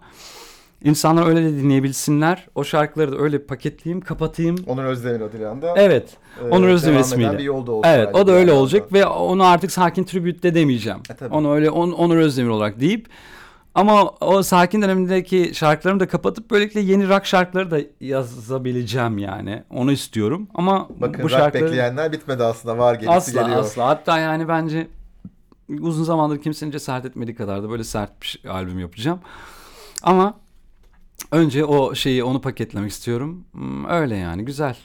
[0.84, 2.46] insanlar öyle de dinleyebilsinler.
[2.54, 4.56] O şarkıları da öyle paketleyeyim, kapatayım.
[4.66, 6.16] Onur Özdemir adıyla da Evet.
[6.44, 7.38] e, Onur Özdemir ismiyle.
[7.38, 7.88] bir yolda olsun.
[7.90, 10.98] Evet, o da öyle olacak ve onu artık Sakin Tribute de demeyeceğim.
[11.10, 11.34] E, tabii.
[11.34, 13.06] onu öyle on, Onur Özdemir olarak deyip
[13.74, 19.62] ama o Sakin dönemindeki şarkılarımı da kapatıp böylelikle yeni rock şarkıları da yazabileceğim yani.
[19.70, 22.78] Onu istiyorum ama Bakın bu şarkıları bekleyenler bitmedi aslında.
[22.78, 23.58] Var gerisi asla geliyor.
[23.60, 23.86] asla.
[23.86, 24.86] Hatta yani bence
[25.80, 29.20] uzun zamandır kimsenin cesaret etmediği kadar da böyle sert bir şey- albüm yapacağım.
[30.02, 30.34] Ama
[31.32, 33.44] önce o şeyi onu paketlemek istiyorum.
[33.52, 34.76] Hmm, Öyle yani güzel.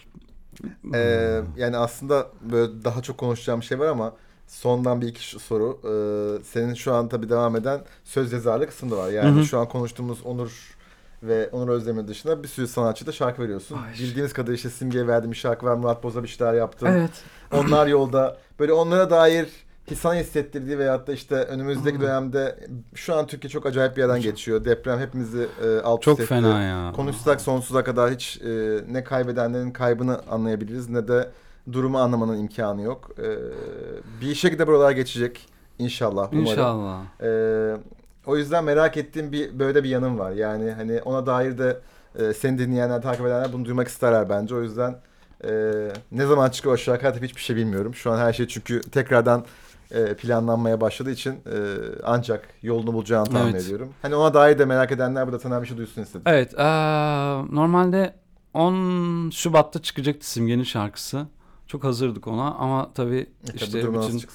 [0.93, 4.13] Ee, yani aslında böyle daha çok konuşacağım şey var ama
[4.47, 5.79] sondan bir iki soru.
[5.83, 9.09] Ee, senin şu an tabii devam eden söz yazarlık kısmı da var.
[9.09, 9.45] Yani Hı hı.
[9.45, 10.77] şu an konuştuğumuz Onur
[11.23, 13.77] ve Onur Özdemir dışında bir sürü sanatçı da şarkı veriyorsun.
[13.77, 13.93] Ay.
[13.93, 15.75] Bildiğimiz kadarıyla işte Simge'ye verdiğim bir şarkı var.
[15.75, 16.85] Murat Boz'a bir şeyler yaptın.
[16.87, 17.11] Evet.
[17.53, 18.37] Onlar yolda.
[18.59, 19.47] Böyle onlara dair
[19.95, 22.59] sana hissettirdiği veyahut da işte önümüzdeki dönemde
[22.95, 24.65] şu an Türkiye çok acayip bir yerden geçiyor.
[24.65, 26.41] Deprem hepimizi e, alt Çok üst etti.
[26.41, 26.91] fena ya.
[26.95, 31.29] Konuşsak sonsuza kadar hiç e, ne kaybedenlerin kaybını anlayabiliriz ne de
[31.71, 33.11] durumu anlamanın imkanı yok.
[33.19, 33.37] E,
[34.21, 35.47] bir şekilde buralar geçecek
[35.79, 36.29] inşallah.
[36.31, 36.39] Umarım.
[36.39, 37.01] İnşallah.
[37.21, 37.29] E,
[38.25, 40.31] o yüzden merak ettiğim bir böyle bir yanım var.
[40.31, 41.77] Yani hani ona dair de
[42.19, 44.55] e, seni dinleyenler, takip edenler bunu duymak isterler bence.
[44.55, 44.95] O yüzden
[45.43, 45.51] e,
[46.11, 47.95] ne zaman çıkıyor şarkı artık hiçbir şey bilmiyorum.
[47.95, 49.45] Şu an her şey çünkü tekrardan
[49.91, 51.55] e, planlanmaya başladığı için e,
[52.03, 53.63] ancak yolunu bulacağını tahmin Evet.
[53.65, 53.89] ediyorum.
[54.01, 56.21] Hani ona dair de merak edenler burada senden bir şey duysun istedim.
[56.25, 56.53] Evet.
[56.57, 56.65] eee,
[57.55, 58.15] normalde
[58.53, 61.27] 10 Şubat'ta çıkacaktı Simge'nin şarkısı.
[61.67, 64.29] Çok hazırdık ona ama tabii E, tabii işte nasıl bütün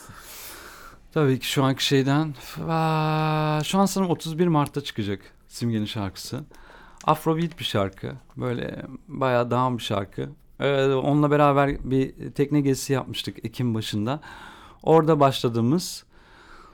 [1.14, 2.34] tabii ki şu anki şeyden
[2.68, 6.40] Aa, şu an sanırım 31 Mart'ta çıkacak Simge'nin şarkısı.
[7.06, 8.12] Afrobeat bir şarkı.
[8.36, 10.28] Böyle bayağı down bir şarkı.
[10.60, 14.20] Ee, onunla beraber bir tekne gezisi yapmıştık Ekim başında.
[14.84, 16.04] Orada başladığımız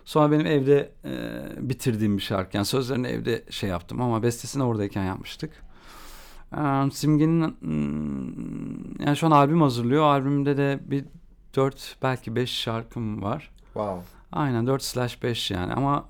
[0.05, 2.57] sonra benim evde e, bitirdiğim bir şarkı.
[2.57, 5.53] Yani sözlerini evde şey yaptım ama bestesini oradayken yapmıştık.
[6.57, 7.57] Ee, Simge'nin
[9.07, 10.05] yani şu an albüm hazırlıyor.
[10.05, 11.05] Albümde de bir
[11.57, 13.51] 4 belki 5 şarkım var.
[13.65, 14.03] Wow.
[14.33, 16.05] Aynen 4 slash 5 yani ama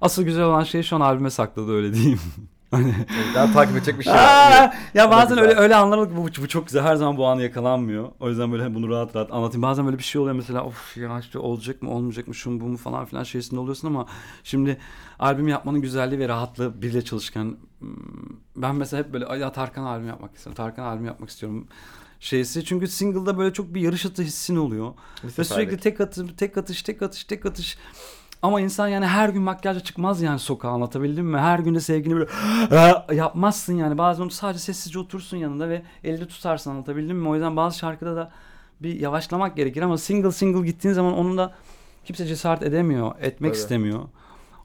[0.00, 2.20] asıl güzel olan şey şu an albüme sakladı öyle diyeyim.
[2.72, 2.94] hani
[3.34, 4.74] Daha takip edecek bir şey var.
[4.94, 6.82] Ya bazen öyle öyle anlar bu, bu çok güzel.
[6.82, 8.08] Her zaman bu an yakalanmıyor.
[8.20, 9.62] O yüzden böyle bunu rahat rahat anlatayım.
[9.62, 12.64] Bazen böyle bir şey oluyor mesela of ya işte olacak mı olmayacak mı şun bu
[12.64, 14.06] mu falan filan şeysinde oluyorsun ama
[14.44, 14.78] şimdi
[15.18, 17.88] albüm yapmanın güzelliği ve rahatlığı biriyle çalışırken hmm,
[18.56, 20.56] ben mesela hep böyle "Ay ya Tarkan albüm yapmak istiyorum.
[20.56, 21.66] Tarkan albüm yapmak istiyorum
[22.20, 22.64] şeysi.
[22.64, 24.92] Çünkü single'da böyle çok bir yarış atı hissin oluyor.
[25.38, 27.78] Ve sürekli tek atış, tek atış, tek atış, tek atış.
[28.42, 31.38] Ama insan yani her gün makyajla çıkmaz yani sokağa anlatabildim mi?
[31.38, 32.26] Her gün de sevgini böyle
[33.14, 33.98] yapmazsın yani.
[33.98, 37.28] Bazen sadece sessizce otursun yanında ve elde tutarsın anlatabildim mi?
[37.28, 38.30] O yüzden bazı şarkıda da
[38.80, 41.54] bir yavaşlamak gerekir ama single single gittiğin zaman onun da
[42.04, 43.60] kimse cesaret edemiyor, etmek Tabii.
[43.60, 44.00] istemiyor.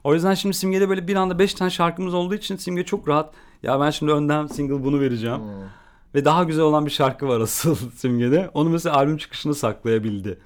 [0.04, 3.34] O yüzden şimdi Simge'de böyle bir anda 5 tane şarkımız olduğu için Simge çok rahat.
[3.62, 5.38] Ya ben şimdi önden single bunu vereceğim.
[5.38, 5.68] Hmm.
[6.14, 8.50] Ve daha güzel olan bir şarkı var asıl Simge'de.
[8.54, 10.38] Onu mesela albüm çıkışında saklayabildi.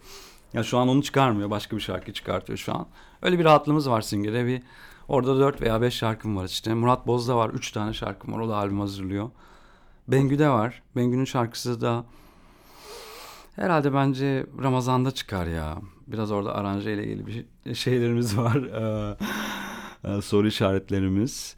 [0.55, 1.51] Ya şu an onu çıkarmıyor.
[1.51, 2.87] Başka bir şarkı çıkartıyor şu an.
[3.23, 4.47] Öyle bir rahatlığımız var Simge'de.
[4.47, 4.63] Bir,
[5.09, 6.75] orada 4 veya 5 şarkım var işte.
[6.75, 8.39] Murat Boz'da var 3 tane şarkım var.
[8.41, 9.31] O da albüm hazırlıyor.
[10.09, 10.83] Bengü'de var.
[10.97, 12.05] Bengü'nün şarkısı da
[13.57, 15.77] herhalde bence Ramazan'da çıkar ya.
[16.07, 18.57] Biraz orada aranje ile ilgili bir şeylerimiz var.
[18.57, 19.17] Ee,
[20.05, 21.57] e, soru işaretlerimiz.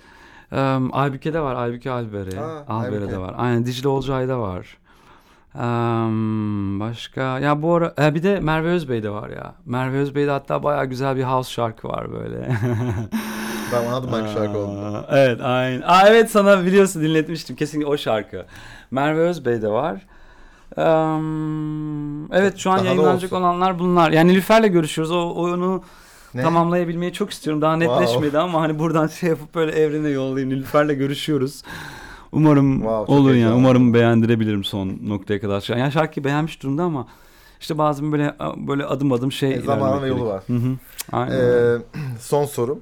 [0.53, 0.57] Ee,
[0.93, 1.55] Aybüke'de var.
[1.55, 2.41] Aybüke Albere.
[2.41, 3.19] Aa, Albere'de Aybüke.
[3.19, 3.35] var.
[3.39, 4.79] Aynen Dicle Olcay'da var.
[5.57, 5.61] Ee,
[6.81, 9.55] başka ya bu ara e, bir de Merve Özbey'de var ya.
[9.67, 12.49] Merve Özbey'de hatta bayağı güzel bir house şarkı var böyle.
[13.73, 14.59] Ben anladım hangi şarkı.
[14.59, 15.83] Aa, Evet aynen.
[15.87, 17.57] Aa, evet sana biliyorsun dinletmiştim.
[17.57, 18.47] Kesinlikle o şarkı.
[18.91, 19.95] Merve Özbey'de var.
[20.79, 24.11] Eee, evet şu an Daha da yayınlanacak olanlar bunlar.
[24.11, 25.13] Yani Nilüfer'le görüşüyoruz.
[25.13, 25.83] O oyunu
[26.35, 26.43] Ne?
[26.43, 27.63] tamamlayabilmeyi çok istiyorum.
[27.63, 30.51] Daha netleşmedi ama hani buradan şey yapıp böyle evrene yollayayım.
[30.51, 31.63] Nilüfer'le görüşüyoruz.
[32.35, 33.55] Umarım Wow, olur yani.
[33.55, 35.67] Umarım beğendirebilirim son noktaya kadar.
[35.79, 37.09] Yani şarkıyı beğenmiş durumda ama
[37.61, 40.43] işte bazen böyle böyle adım adım şey E, zamanı ve yolu var.
[40.47, 40.77] Hı hı.
[41.13, 41.35] Aynen.
[41.39, 41.79] Ee,
[42.21, 42.81] son sorum.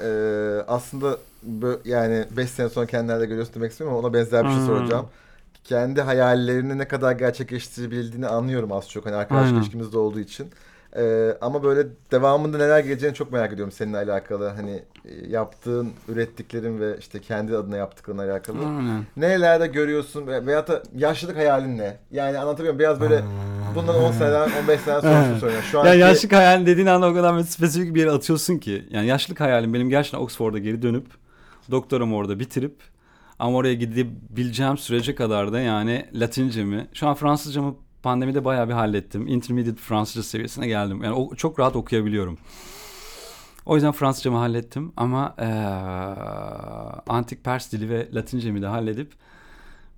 [0.00, 1.16] Ee, aslında
[1.84, 4.66] yani 5 sene sonra kendilerde görüyorsun demek istemiyorum ama ona benzer bir şey Hmm.
[4.66, 5.06] soracağım.
[5.64, 9.06] Kendi hayallerini ne kadar gerçekleştirebildiğini anlıyorum az çok.
[9.06, 9.60] Hani arkadaşlık Aynen.
[9.60, 10.46] ilişkimiz de olduğu için.
[10.98, 14.48] Ee, ama böyle devamında neler geleceğini çok merak ediyorum seninle alakalı.
[14.48, 18.58] Hani e, yaptığın, ürettiklerin ve işte kendi adına yaptıklarına alakalı.
[18.58, 19.06] Aynen.
[19.16, 21.96] Nerelerde görüyorsun ve- veyahut da yaşlılık hayalin ne?
[22.10, 22.78] Yani anlatabiliyor muyum?
[22.78, 23.22] Biraz böyle
[23.74, 25.64] bundan 10 seneden 15 sene sonrasını soruyorum.
[25.70, 25.98] Şu Ya anki...
[25.98, 28.84] yaşlık hayal dediğin anda o kadar böyle spesifik bir yere atıyorsun ki.
[28.90, 31.06] Yani yaşlık hayalim benim gerçekten Oxford'a geri dönüp
[31.70, 32.76] doktoramı orada bitirip
[33.38, 37.74] ama oraya gidebileceğim sürece kadar da yani Latincemi, şu an Fransızcamı
[38.08, 39.26] pandemide bayağı bir hallettim.
[39.26, 41.04] Intermediate Fransızca seviyesine geldim.
[41.04, 42.38] Yani o, çok rahat okuyabiliyorum.
[43.66, 45.46] O yüzden Fransızcamı hallettim ama eee,
[47.08, 49.12] antik Pers dili ve Latincemi de halledip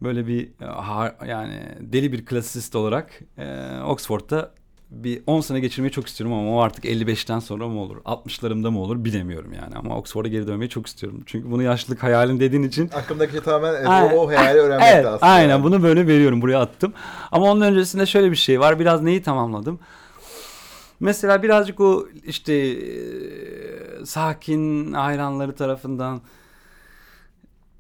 [0.03, 4.53] böyle bir e, yani deli bir klasist olarak e, Oxford'da
[4.91, 8.81] bir 10 sene geçirmeyi çok istiyorum ama o artık 55'ten sonra mı olur 60'larımda mı
[8.81, 11.23] olur bilemiyorum yani ama Oxford'a geri dönmeyi çok istiyorum.
[11.27, 14.17] Çünkü bunu yaşlılık hayalim dediğin için Aklımdaki şey tamamen Aynen.
[14.17, 15.33] o, o hayali öğrenmek evet, aslında.
[15.33, 15.65] aynen yani.
[15.65, 16.93] bunu böyle veriyorum buraya attım.
[17.33, 18.79] Ama onun öncesinde şöyle bir şey var.
[18.79, 19.79] Biraz neyi tamamladım?
[21.01, 26.21] Mesela birazcık o işte e, sakin hayranları tarafından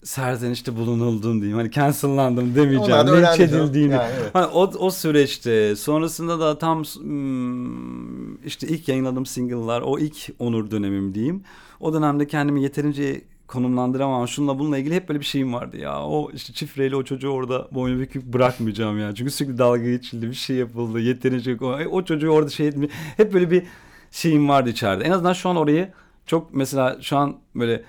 [0.03, 1.59] serzenişte bulunuldum diyeyim.
[1.59, 3.07] Hani cancellandım demeyeceğim.
[3.07, 3.93] Linç edildiğimi.
[3.93, 4.31] Yani evet.
[4.33, 10.71] Hani o, o süreçte sonrasında da tam hmm, işte ilk yayınladığım single'lar o ilk onur
[10.71, 11.43] dönemim diyeyim.
[11.81, 14.29] O dönemde kendimi yeterince konumlandıramam.
[14.29, 16.03] Şununla bununla ilgili hep böyle bir şeyim vardı ya.
[16.03, 19.15] O işte çifreyle o çocuğu orada boynu büküp bırakmayacağım ya.
[19.15, 21.01] Çünkü sürekli dalga geçildi, bir şey yapıldı.
[21.01, 22.89] Yeterince o, o çocuğu orada şey etmi.
[23.17, 23.63] Hep böyle bir
[24.11, 25.05] şeyim vardı içeride.
[25.05, 25.89] En azından şu an orayı
[26.27, 27.83] çok mesela şu an böyle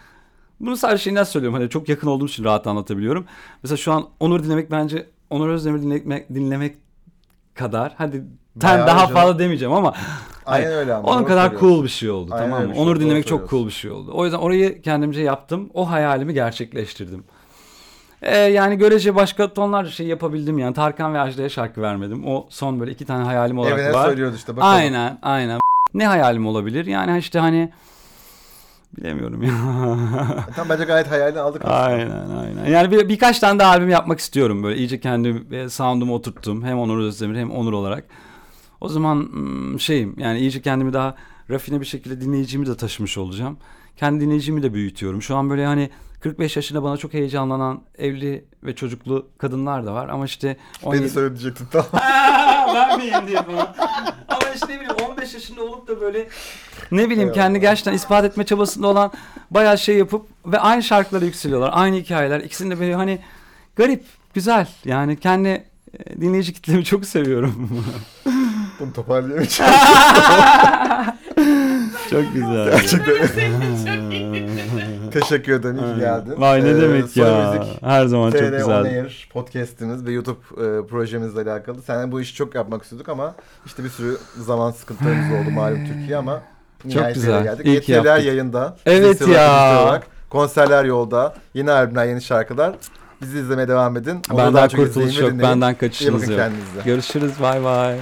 [0.66, 1.60] bunu sadece şeyinden söylüyorum.
[1.60, 3.26] Hani çok yakın olduğum için rahat anlatabiliyorum.
[3.64, 6.76] Mesela şu an Onur dinlemek bence Onur Özdemir dinlemek, dinlemek
[7.56, 8.24] kadar hadi
[8.60, 9.14] ten Bayağı daha canım.
[9.14, 9.94] fazla demeyeceğim ama
[10.46, 11.08] Aynen öyle ama.
[11.10, 11.70] onun doğru kadar söylüyorsun.
[11.70, 12.74] cool bir şey oldu Aynen tamam öyle mı?
[12.76, 14.12] şey, Onur doğru dinlemek çok cool bir şey oldu.
[14.14, 15.70] O yüzden orayı kendimce yaptım.
[15.74, 17.24] O hayalimi gerçekleştirdim.
[18.22, 20.74] Ee, yani görece başka tonlarca şey yapabildim yani.
[20.74, 22.28] Tarkan ve Ajda'ya şarkı vermedim.
[22.28, 24.06] O son böyle iki tane hayalim olarak Evine var.
[24.06, 24.74] söylüyordu işte bakalım.
[24.76, 25.60] Aynen aynen.
[25.94, 26.86] Ne hayalim olabilir?
[26.86, 27.72] Yani işte hani
[28.98, 29.52] bilemiyorum ya.
[30.56, 31.78] Tam bence gayet hayalini aldık aslında.
[31.78, 32.66] aynen aynen.
[32.66, 34.78] Yani bir, birkaç tane daha albüm yapmak istiyorum böyle.
[34.78, 36.64] iyice kendi e, sound'umu oturttum.
[36.64, 38.04] Hem Onur Özdemir hem Onur olarak.
[38.82, 39.30] O zaman
[39.80, 41.16] şeyim yani iyice kendimi daha
[41.50, 43.58] rafine bir şekilde dinleyicimi de taşımış olacağım.
[43.98, 45.22] Kendi dinleyicimi de büyütüyorum.
[45.22, 45.90] Şu an böyle hani
[46.22, 50.10] 45 yaşında bana çok heyecanlanan evli ve çocuklu kadınlar da var.
[50.10, 51.10] Ama işte Beni 17...
[51.10, 51.88] söyle diyecektim tamam.
[52.76, 53.76] vermeyin diye falan.
[54.28, 56.28] Ama işte ne bileyim 15 yaşında olup da böyle
[56.92, 59.12] ne bileyim kendi gerçekten ispat etme çabasında olan
[59.52, 61.70] bayağı şey yapıp ve aynı şarkılara yükseliyorlar.
[61.74, 62.40] Aynı hikayeler.
[62.40, 63.20] İkisinde böyle hani
[63.76, 64.04] garip,
[64.34, 64.68] güzel.
[64.86, 65.50] Yani kendi
[66.00, 67.84] e, dinleyici kitlemi çok seviyorum.
[68.80, 69.72] Bunu toparlayamayacağım.
[72.10, 72.72] çok güzel.
[72.72, 74.48] Gerçekten.
[75.12, 75.76] Teşekkür ederim.
[75.78, 76.34] İyi ki geldin.
[76.38, 77.54] Vay ne Ee, demek ya.
[77.60, 78.84] Müzik Her zaman çok TR On güzel.
[78.84, 81.82] Air podcast'imiz ve YouTube e, projemizle alakalı.
[81.82, 83.36] Seninle bu işi çok yapmak istiyorduk ama
[83.66, 86.42] işte bir sürü zaman sıkıntılarımız oldu malum Türkiye ama
[86.86, 87.44] nihayet güzel.
[87.44, 87.66] geldik.
[87.66, 88.26] İyi ki yaptık.
[88.26, 88.76] yayında.
[88.86, 89.82] Evet ya.
[89.84, 90.08] olarak.
[90.30, 91.36] Konserler yolda.
[91.54, 92.76] Yeni albümler, yeni şarkılar.
[93.22, 94.22] Bizi izlemeye devam edin.
[94.30, 95.32] Daha Benden çok kurtuluş yok.
[95.42, 96.38] Benden kaçışınız yok.
[96.40, 96.82] kendinize.
[96.86, 97.32] Görüşürüz.
[97.42, 97.98] Bay bay.